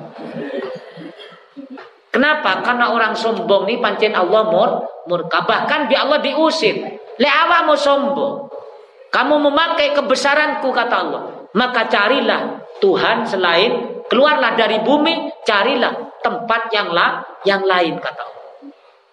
[2.09, 2.65] Kenapa?
[2.65, 4.71] Karena orang sombong ini pancen Allah mur
[5.05, 5.45] murka.
[5.45, 6.81] Bahkan bi Allah diusir.
[7.21, 8.49] Le awakmu sombong.
[9.13, 11.23] Kamu memakai kebesaranku kata Allah.
[11.53, 18.47] Maka carilah Tuhan selain keluarlah dari bumi, carilah tempat yang la, yang lain kata Allah.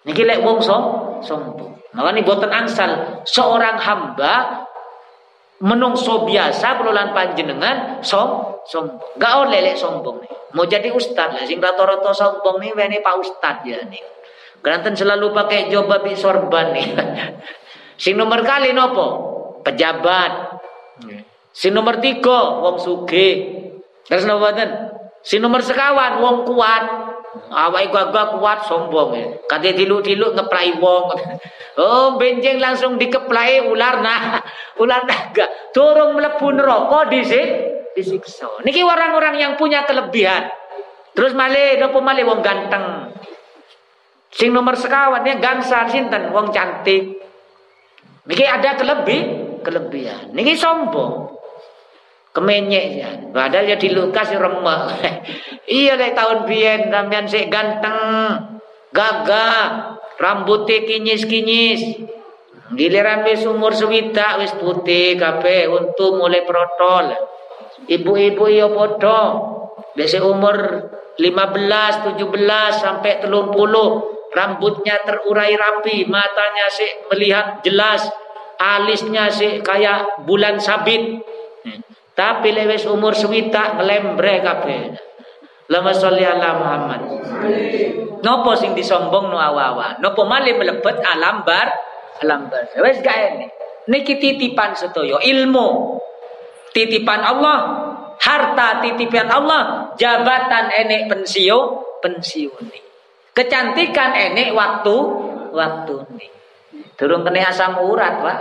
[0.06, 0.82] Niki lek wong som,
[1.22, 1.74] sombong.
[1.96, 4.64] Makanya boten angsal seorang hamba
[5.58, 9.18] menungso biasa pelulan panjenengan som sombong.
[9.18, 10.32] Gak oleh lek sombong nih.
[10.54, 14.16] Mau jadi ustad lah sing rata-rata sombong nih ini Pak Ustad ya nih.
[14.62, 16.86] Keranten selalu pakai jawab sorban nih.
[18.02, 19.06] Sing nomor kali nopo?
[19.64, 20.60] Pejabat.
[21.54, 23.28] Sing nomor tiga wong suge.
[24.04, 24.50] Terus nopo
[25.26, 26.84] Sing nomor sekawan wong kuat.
[27.50, 29.26] Awak gagah kuat sombong ya.
[29.50, 31.06] Kate diluk-diluk ngeplai wong.
[31.76, 34.40] Oh, benjeng langsung dikeplai ular nah.
[34.80, 35.44] Ular naga.
[35.76, 37.48] Turung mlebu neraka disik
[37.92, 38.64] disiksa.
[38.64, 40.48] Niki orang-orang yang punya kelebihan.
[41.12, 43.12] Terus malih nopo malih wong ganteng.
[44.32, 47.20] Sing nomor sekawan ya gangsal sinten wong cantik.
[48.24, 49.20] Niki ada kelebih,
[49.60, 50.32] kelebihan.
[50.32, 51.25] Niki sombong.
[52.36, 53.10] Kemenyek ya.
[53.32, 54.92] Padahal ya dilukas remah.
[55.80, 58.60] iya lek tahun biyen sampean sik ganteng,
[58.92, 62.04] gagah, rambutnya kinyis-kinyis.
[62.76, 67.16] Giliran wis umur sewidak wis putih kabeh untung mulai protol.
[67.88, 69.20] Ibu-ibu iya padha.
[69.96, 70.56] Biasa umur
[71.16, 72.20] 15, 17
[72.76, 73.32] sampai 30
[74.36, 78.04] rambutnya terurai rapi, matanya sih melihat jelas,
[78.60, 81.24] alisnya sih kayak bulan sabit.
[82.16, 84.80] Tapi lewes umur swita ngelembre kabeh.
[85.68, 87.00] Lama sholli ala Muhammad.
[88.24, 90.00] Nopo sing disombong no awa-awa.
[90.00, 91.68] Nopo malih melebet alam bar
[92.24, 92.72] alam bar.
[92.80, 93.46] Wes gak ini.
[93.92, 96.00] Niki titipan setoyo ilmu.
[96.72, 97.58] Titipan Allah,
[98.20, 102.68] harta titipan Allah, jabatan enek pensio, pensiun.
[103.32, 104.96] Kecantikan enek waktu
[105.56, 106.30] waktu nih.
[106.96, 108.38] Turun kena asam urat, Pak.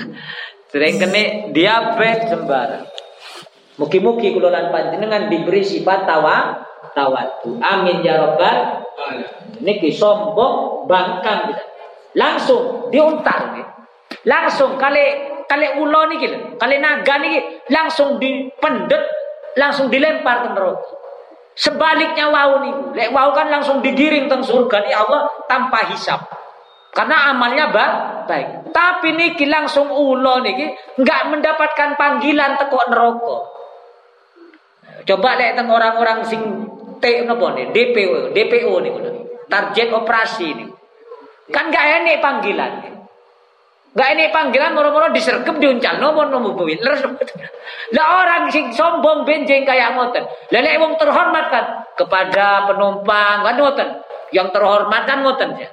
[0.72, 2.87] Sering kena diabetes sembarang.
[3.78, 6.66] Mugi-mugi kula lan panjenengan diberi sifat tawa
[6.98, 7.62] tawatu.
[7.62, 8.82] Amin ya rabbal
[9.62, 11.64] niki sombong bangkang kita.
[12.18, 13.66] Langsung diuntar nih.
[14.26, 19.06] Langsung kali kali ulo niki kali naga niki langsung dipendet,
[19.54, 20.90] langsung dilempar ke neraka.
[21.58, 26.22] Sebaliknya wau nih, lek wau kan langsung digiring teng surga nih Allah tanpa hisap.
[26.94, 27.90] Karena amalnya bah,
[28.26, 28.74] baik.
[28.74, 30.66] Tapi niki langsung ulo niki
[30.98, 33.57] nggak mendapatkan panggilan teko neraka.
[35.08, 36.42] Coba lihat teng orang-orang sing
[37.00, 38.92] T nopo nih, DPO, DPO nih
[39.48, 40.68] target operasi nih.
[41.48, 42.72] Kan nggak enak panggilan.
[43.96, 46.76] Gak ini panggilan moro-moro disergep diuncal nomor nomor mobil.
[47.96, 50.22] Lah orang sing sombong benjeng kayak ngoten.
[50.22, 51.64] Lah lek wong terhormat kan
[51.96, 53.88] kepada penumpang kan ngoten.
[54.30, 55.72] Yang terhormat kan ngoten ya.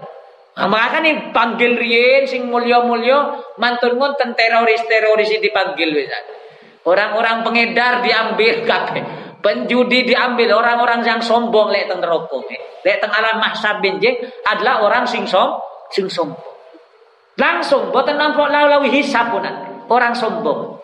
[0.55, 6.15] Nah, maka nih panggil rien sing mulio-mulio mantun ngoten teroris-teroris dipanggil bisa.
[6.87, 9.03] Orang-orang pengedar diambil kabeh.
[9.45, 12.41] Penjudi diambil orang-orang yang sombong lek teng neraka.
[12.81, 15.61] Lek teng alam mahsyar benjing adalah orang sing som
[15.93, 16.57] sing sombong.
[17.37, 19.85] Langsung boten nampak lawi hisab punan.
[19.85, 20.81] Orang sombong.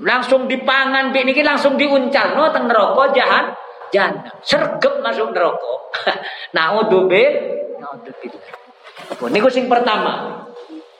[0.00, 3.52] Langsung dipangan bik niki langsung diuncal no teng neraka jahan
[3.92, 4.24] jahanam.
[4.40, 5.72] Sergep masuk neraka.
[6.56, 7.28] Naudzubil
[7.76, 8.56] naudzubillah.
[9.20, 10.48] Oh, niku sing pertama.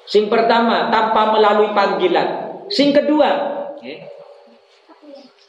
[0.05, 2.53] Sing pertama tanpa melalui panggilan.
[2.69, 3.31] Sing kedua.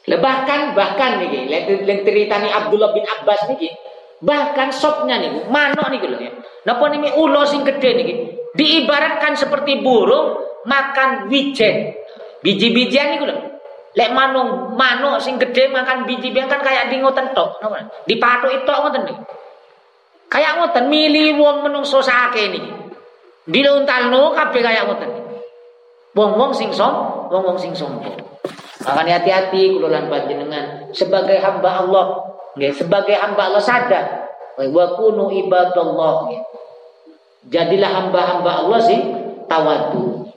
[0.04, 3.72] Bahkan bahkan lek ceritani Abdullah bin Abbas niki
[4.20, 6.32] bahkan sopnya nih manok niki lho ya.
[6.68, 8.14] Napa niki ulo sing gede niki
[8.52, 11.96] diibaratkan seperti burung makan wijen.
[12.44, 13.36] Biji-bijian niku lho.
[13.94, 17.88] Lek manung manuk sing gede makan biji-bijian kan kayak di ngoten tok, napa?
[18.04, 19.22] Dipathuk itu ngoten niku.
[20.28, 22.72] Kayak ngoten mili wong menungso sake niki.
[23.48, 25.10] Diluntalno kabeh kayak ngoten.
[26.14, 28.33] Wong-wong sing som, wong-wong sing sombong.
[28.84, 32.04] Makanya hati-hati kula lan panjenengan sebagai hamba Allah,
[32.52, 34.04] nggih, sebagai hamba Allah sadar
[34.60, 36.28] wa kunu ibadallah.
[37.44, 39.00] Jadilah hamba-hamba Allah sih
[39.48, 40.28] tawadu.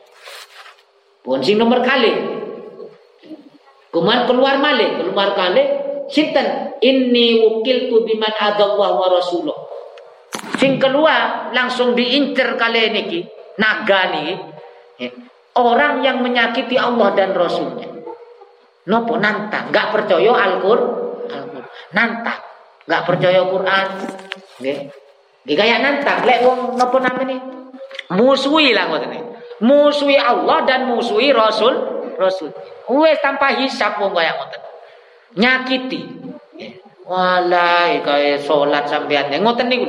[1.23, 2.11] Pun sing nomor kali.
[3.91, 5.63] Kuman keluar male, keluar kali
[6.11, 9.59] sinten inni wukiltu biman adallah wa rasulullah.
[10.59, 13.23] Sing keluar langsung diincer kali niki
[13.59, 14.11] naga.
[14.97, 15.11] Eh,
[15.57, 17.96] orang yang menyakiti Allah dan Rasulnya.
[18.87, 21.05] Nopo nantang, nggak percaya Al-Qur'an.
[21.27, 21.43] Al
[21.91, 22.39] nantang,
[22.87, 23.87] nggak percaya Quran.
[24.63, 24.79] Nggih.
[25.47, 27.39] Di kayak nantang lek wong napa namanya
[28.11, 29.15] musuhi lah ngoten
[29.57, 31.73] Musuhi Allah dan musuhi Rasul
[32.19, 32.51] Rasul.
[32.91, 34.61] Wes tanpa hisap wong kaya ngoten.
[35.39, 36.01] Nyakiti.
[37.07, 39.87] Walai kaya salat sampean ngoten niku.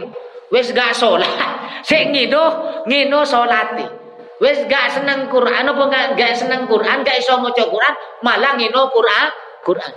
[0.55, 1.27] Wes gak salat.
[1.89, 2.45] Sik ngido
[2.87, 3.98] ngino salate.
[4.39, 8.87] Wes gak seneng Quran apa gak, gak seneng Quran, gak iso maca Quran, malah ngino
[8.95, 9.27] Quran,
[9.67, 9.93] Quran.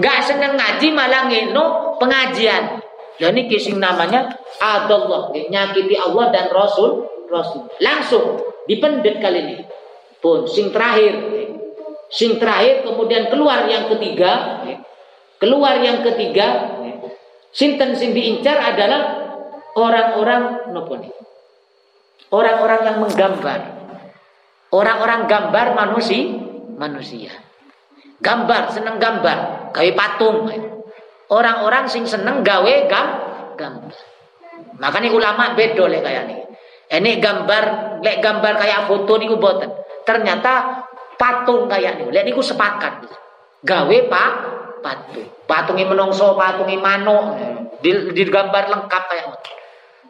[0.00, 2.80] Gak seneng ngaji malah ngino pengajian.
[3.20, 7.68] Lah niki sing namanya adallah, nyakiti Allah dan Rasul, Rasul.
[7.84, 9.56] Langsung dipendet kali ini.
[10.16, 11.44] Pun sing terakhir.
[12.12, 14.64] Sing terakhir kemudian keluar yang ketiga,
[15.40, 16.76] keluar yang ketiga,
[17.52, 19.32] sinten sing diincar adalah
[19.76, 21.12] orang-orang nopo nih.
[22.32, 23.81] Orang-orang yang menggambar.
[24.72, 26.32] Orang-orang gambar manusia,
[26.80, 27.28] manusia.
[28.24, 30.48] Gambar, seneng gambar, kayak patung.
[31.28, 33.08] Orang-orang sing seneng gawe gam
[33.56, 33.96] gambar.
[34.80, 36.36] Makanya ulama bedo lek kayak ini.
[36.92, 37.64] Ini gambar
[38.00, 39.68] lek gambar kayak foto niku boten.
[40.08, 40.84] Ternyata
[41.20, 42.08] patung kayak niku.
[42.12, 43.04] Lek niku sepakat.
[43.64, 44.32] Gawe pak
[44.80, 45.28] patung.
[45.44, 47.36] Patungi menungso, patungi manuk.
[47.80, 49.26] Di, gambar lengkap kayak.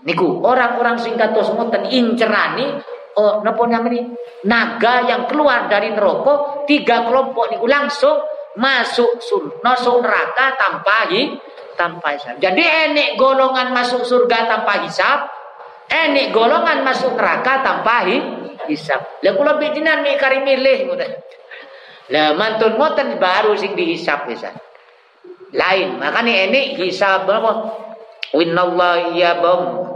[0.03, 2.83] Niku orang-orang sing kados ngoten incerani
[3.19, 4.09] oh napa namanya
[4.49, 8.21] naga yang keluar dari neraka tiga kelompok niku langsung
[8.53, 11.33] masuk surga, masuk neraka tanpa hi,
[11.77, 12.37] tanpa hisab.
[12.37, 15.29] Jadi enek golongan masuk surga tanpa hisab,
[15.89, 18.17] enek golongan masuk neraka tanpa hi,
[18.69, 19.01] hisab.
[19.25, 21.13] Lah kula bidinan mi kari milih ngoten.
[22.13, 24.53] Lah mantun ngoten baru sing dihisab bisa.
[25.53, 27.53] Lain, makanya enek hisab apa?
[29.13, 29.93] Ya bom.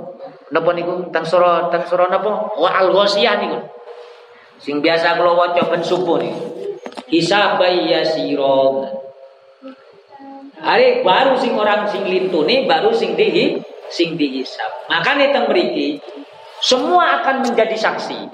[0.55, 2.55] Napa niku teng sura teng sura napa?
[2.55, 3.59] Wa al-ghasiyah niku.
[4.63, 6.57] Sing biasa kula waca ben subuh niku
[7.11, 8.87] hisabai yasiro
[10.57, 13.61] Are baru sing orang sing lintune baru sing dihi
[13.93, 14.89] sing dihisap.
[14.89, 16.01] Makanya teng mriki
[16.65, 18.27] semua akan menjadi saksi.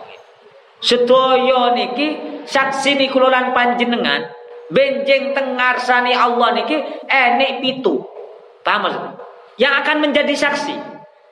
[0.79, 4.31] Sedaya niki saksi niku lan panjenengan
[4.71, 6.79] benjeng teng ngarsane Allah niki
[7.11, 8.01] enek pitu.
[8.63, 9.13] Paham maksudnya?
[9.59, 10.77] Yang akan menjadi saksi.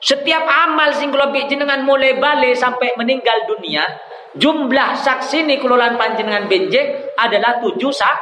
[0.01, 3.85] Setiap amal sing kula jenengan mulai balik sampai meninggal dunia
[4.31, 8.15] Jumlah saksi ini kelolaan panjenengan benjeng adalah tujuh sak,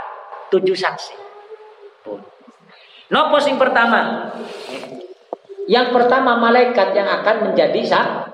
[0.49, 1.13] tujuh saksi.
[3.13, 4.33] Nopo sing pertama?
[5.69, 7.81] Yang pertama malaikat yang akan menjadi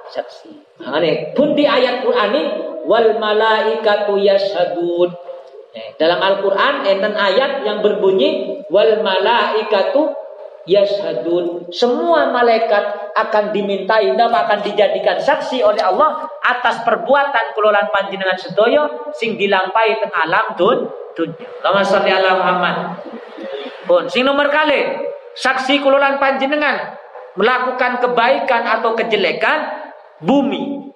[0.07, 0.79] saksi.
[0.87, 1.03] Nah,
[1.35, 2.43] pun di ayat Quran ini
[2.87, 5.11] wal malaikatu yashhadun.
[5.99, 10.15] Dalam Al-Qur'an enten ayat yang berbunyi wal malaikatu
[10.65, 11.69] yashhadun.
[11.69, 19.13] Semua malaikat akan dimintai dan akan dijadikan saksi oleh Allah atas perbuatan kelolaan panjenengan sedoyo
[19.15, 21.47] sing dilampai teng alam dun dunya.
[21.63, 22.75] Allahumma sholli ala Muhammad.
[23.85, 25.05] Pun sing nomor kali
[25.37, 26.97] saksi kelolaan panjenengan
[27.37, 29.69] melakukan kebaikan atau kejelekan
[30.19, 30.91] bumi.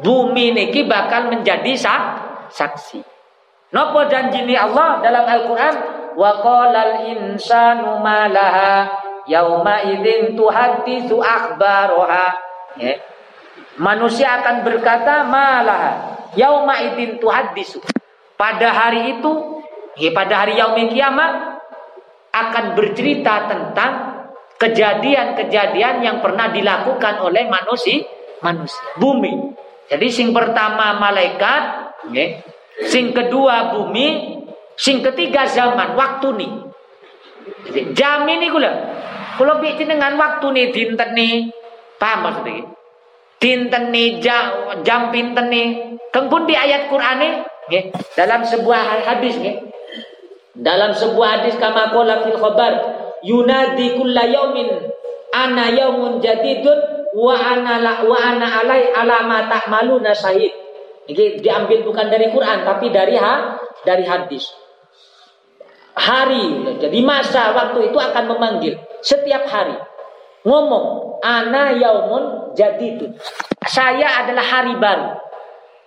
[0.00, 2.02] Bumi niki bakal menjadi sak
[2.54, 3.04] saksi.
[3.70, 9.00] Nopo janji Allah dalam Al-Qur'an wa qala insanu ma laha
[9.30, 12.26] yauma idzin tuhadditsu akhbaraha
[12.80, 12.94] ya.
[13.78, 17.78] manusia akan berkata malaha yauma idzin tuhaddisu
[18.34, 19.62] pada hari itu
[20.00, 21.62] ya, pada hari yaumil kiamat
[22.30, 23.92] akan bercerita tentang
[24.60, 28.06] kejadian-kejadian yang pernah dilakukan oleh manusia
[28.44, 29.56] manusia bumi
[29.90, 31.62] jadi sing pertama malaikat
[32.14, 32.44] ya.
[32.86, 34.39] sing kedua bumi
[34.80, 36.52] Sing ketiga zaman waktu nih.
[37.92, 38.72] Jam ini gula.
[39.36, 41.52] Kalau bikin dengan waktu nih dinten nih.
[42.00, 42.64] Paham maksudnya?
[43.36, 46.00] Dinten nih jam, jam pinten nih.
[46.08, 47.32] Kengkun di ayat Quran nih.
[48.16, 49.60] Dalam sebuah hadis nih.
[50.56, 52.72] Dalam sebuah hadis kama qala fil khabar
[53.20, 54.68] yunadi kulla yaumin
[55.30, 60.52] ana yaumun jadidun wa ana la, wa ana alai alama ta'maluna syahid.
[61.04, 64.69] Ini diambil bukan dari Quran tapi dari ha, dari hadis
[65.94, 66.76] hari.
[66.78, 69.76] Jadi masa waktu itu akan memanggil setiap hari.
[70.44, 73.06] Ngomong, ana yaumun itu.
[73.68, 75.20] Saya adalah hari baru.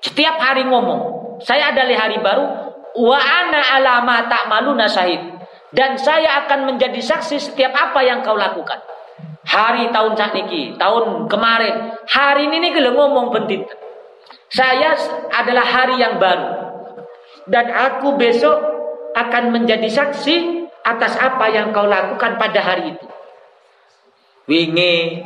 [0.04, 1.02] Setiap hari ngomong,
[1.42, 2.46] saya adalah hari baru.
[2.94, 5.20] Wa ana alama tak malu nasahid.
[5.74, 8.78] Dan saya akan menjadi saksi setiap apa yang kau lakukan.
[9.44, 13.66] Hari tahun saat ini, tahun kemarin, hari ini nih ngomong penting.
[14.54, 14.94] Saya
[15.34, 16.62] adalah hari yang baru.
[17.50, 18.73] Dan aku besok
[19.28, 23.08] akan menjadi saksi atas apa yang kau lakukan pada hari itu.
[24.44, 25.24] Wingi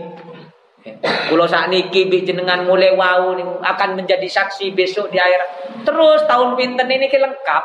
[1.47, 5.41] saat niki jenengan mulai wau akan menjadi saksi besok di air.
[5.83, 7.63] Terus tahun pinten ini ki lengkap.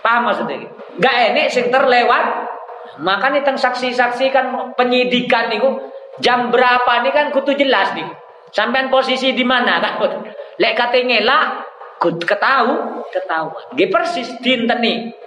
[0.00, 0.68] Paham maksudnya?
[1.00, 2.52] Gak enek sing terlewat.
[3.00, 5.90] Makanya tentang saksi-saksi kan penyidikan niku
[6.22, 8.06] jam berapa nih kan kutu jelas nih.
[8.54, 10.22] Sampean posisi di mana kan?
[10.62, 11.66] Lek kate ngelak,
[11.98, 13.64] ketahu, ketahuan.
[13.74, 15.23] Nggih persis dinten nih.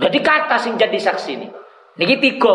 [0.00, 1.48] Jadi kata sing jadi saksi ini.
[2.00, 2.54] Niki tiga.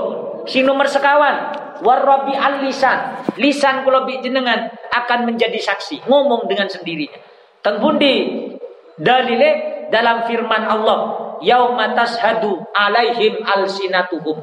[0.49, 1.53] Si nomor sekawan.
[1.85, 3.21] Warabi al lisan.
[3.37, 6.09] Lisan kalau jenengan akan menjadi saksi.
[6.09, 7.21] Ngomong dengan sendirinya.
[7.61, 8.49] Teng pundi
[8.97, 10.99] dalile dalam firman Allah.
[11.45, 14.41] Yauma tashhadu alaihim alsinatuhum.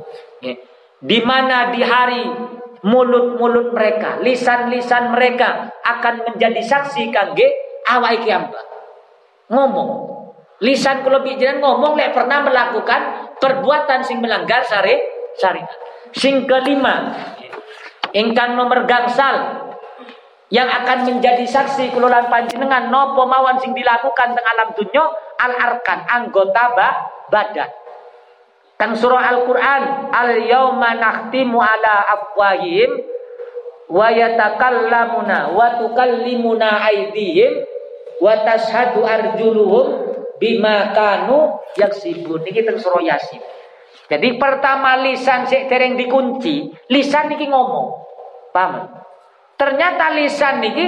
[1.03, 2.22] Di mana di hari
[2.86, 7.48] mulut-mulut mereka, lisan-lisan mereka akan menjadi saksi kangge
[7.88, 8.55] awai kiamat.
[9.50, 10.12] Ngomong
[10.63, 14.95] Lisan kalau bijiran ngomong lek pernah melakukan perbuatan sing melanggar syari
[15.35, 15.67] syariat.
[16.15, 17.11] Sing kelima,
[18.15, 19.59] ingkang nomor gangsal
[20.55, 25.03] yang akan menjadi saksi kelolaan panjenengan nopo mawan sing dilakukan teng alam dunya
[25.43, 26.89] al arkan anggota ba,
[27.27, 27.67] badan.
[28.79, 33.03] Teng surah Al-Qur'an al yauma nakhtimu ala afwahihim
[33.91, 36.87] wa yatakallamuna wa tukallimuna
[38.23, 38.39] wa
[39.03, 43.43] arjuluhum bima kanu yaksibun niki surah yasin.
[44.09, 47.89] Jadi pertama lisan sik dereng dikunci lisan niki ngomong.
[48.53, 48.93] Paham?
[49.57, 50.87] Ternyata lisan niki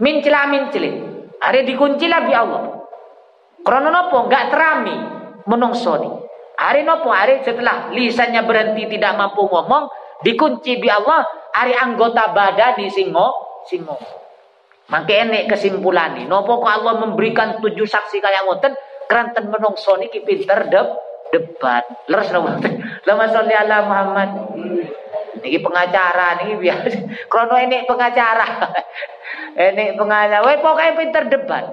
[0.00, 0.90] mincela minceli
[1.40, 2.62] ada dikunci lah bi Allah.
[3.64, 4.28] Krono nopo?
[4.28, 4.96] Enggak terami
[5.48, 6.10] menungso ni.
[6.56, 7.12] Hari nopo?
[7.12, 9.88] Hari setelah lisannya berhenti tidak mampu ngomong
[10.24, 13.96] dikunci bi Allah hari anggota badan di singo singo
[14.86, 16.30] Mangke enek kesimpulan nih.
[16.30, 18.72] Nopo kok Allah memberikan tujuh saksi kayak ngoten,
[19.10, 20.94] keranten menungso niki pinter deb
[21.34, 21.82] debat.
[22.06, 22.54] Leres nopo.
[23.06, 24.30] Lama sholli ala Muhammad.
[25.42, 26.98] Niki pengacara niki biasa.
[27.30, 28.46] Krono ini pengacara.
[29.74, 30.46] ini pengacara.
[30.46, 31.64] Woi pokoknya pinter debat.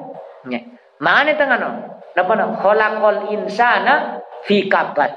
[1.03, 1.72] Mana tengah no?
[2.16, 2.55] Napa no?
[2.64, 5.11] Kholakol insana fi kabat.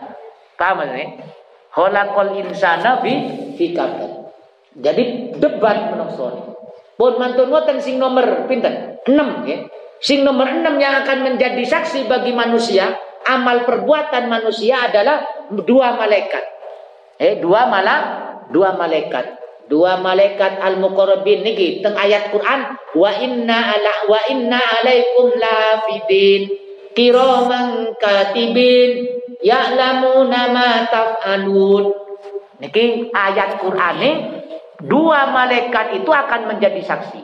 [0.59, 1.23] Paham ini?
[1.71, 4.11] Kholakol insana fi kabat.
[4.77, 6.56] Jadi debat menungso.
[6.97, 8.97] Pun mantun ngoten sing nomor pinten?
[9.05, 9.13] 6
[9.45, 9.59] ya.
[10.01, 12.97] Sing nomor 6 yang akan menjadi saksi bagi manusia,
[13.29, 16.45] amal perbuatan manusia adalah dua malaikat.
[17.21, 18.01] Eh, dua malah
[18.49, 19.37] dua malaikat.
[19.67, 26.55] Dua malaikat al-muqarrabin niki teng ayat Quran wa inna ala wa inna alaikum lafidin
[26.95, 29.11] kiraman katibin
[29.43, 31.91] ya'lamuna ma taf'alun.
[32.63, 34.36] Niki ayat Qur'ane
[34.83, 37.23] dua malaikat itu akan menjadi saksi.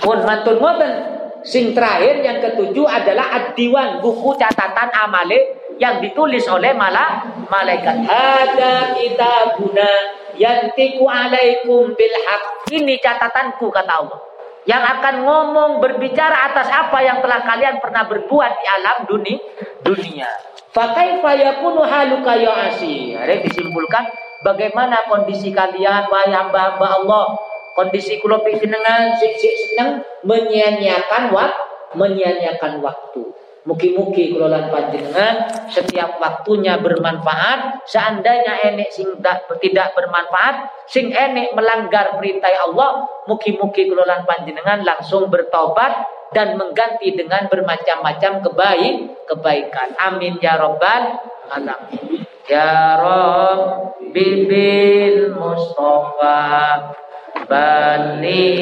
[0.00, 0.92] Pun mantun ngoten.
[1.40, 8.04] Sing terakhir yang ketujuh adalah adiwan buku catatan amale yang ditulis oleh malah malaikat.
[8.04, 9.90] Ada kita guna
[10.36, 12.68] yantiku alaikum bil haq.
[12.68, 14.20] Ini catatanku kata Allah.
[14.68, 19.40] Yang akan ngomong berbicara atas apa yang telah kalian pernah berbuat di alam dunia.
[19.80, 20.28] dunia.
[20.76, 23.16] Fakaifa yakunu haluka ya asi.
[23.16, 24.04] Ada disimpulkan
[24.44, 27.26] bagaimana kondisi kalian wahai hamba-hamba Allah.
[27.70, 31.64] Kondisi kula dengan sik seneng menyia-nyiakan waktu,
[31.96, 33.22] menyia-nyiakan waktu.
[33.60, 37.84] Mugi-mugi kelolaan panjenengan setiap waktunya bermanfaat.
[37.84, 39.20] Seandainya enek sing
[39.60, 47.46] tidak bermanfaat, sing enek melanggar perintah Allah, mugi-mugi kelolaan panjenengan langsung bertobat dan mengganti dengan
[47.52, 48.94] bermacam-macam kebaik
[49.28, 49.88] kebaikan.
[49.98, 51.20] Amin ya robbal
[51.52, 52.29] alamin.
[52.48, 56.96] Ya Rabbi bil Mustafa
[57.44, 58.56] bani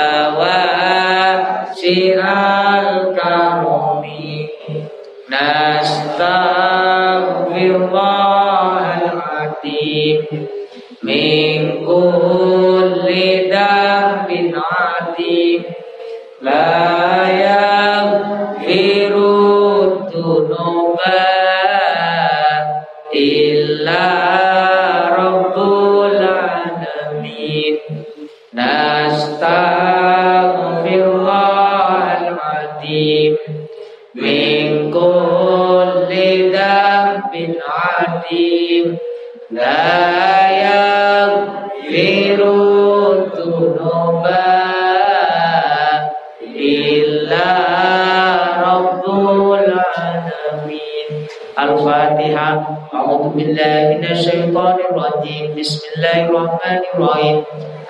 [56.69, 57.45] الرحمن الرحيم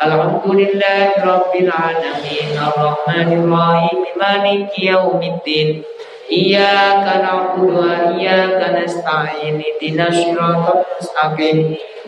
[0.07, 5.83] الحمد لله رب العالمين الرحمن الرحيم مالك يوم الدين
[6.33, 11.59] إياك نعبد وإياك نستعين اهدنا الصراط المستقيم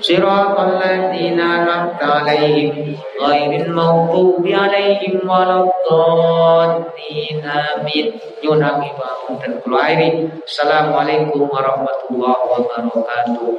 [0.01, 2.97] صراط الذين أنعمت عليهم
[3.27, 7.43] غير المغضوب عليهم ولا الضالين
[7.75, 8.09] آمين
[8.47, 8.87] nyun abi
[9.43, 13.59] dan kula airi assalamualaikum warahmatullahi wabarakatuh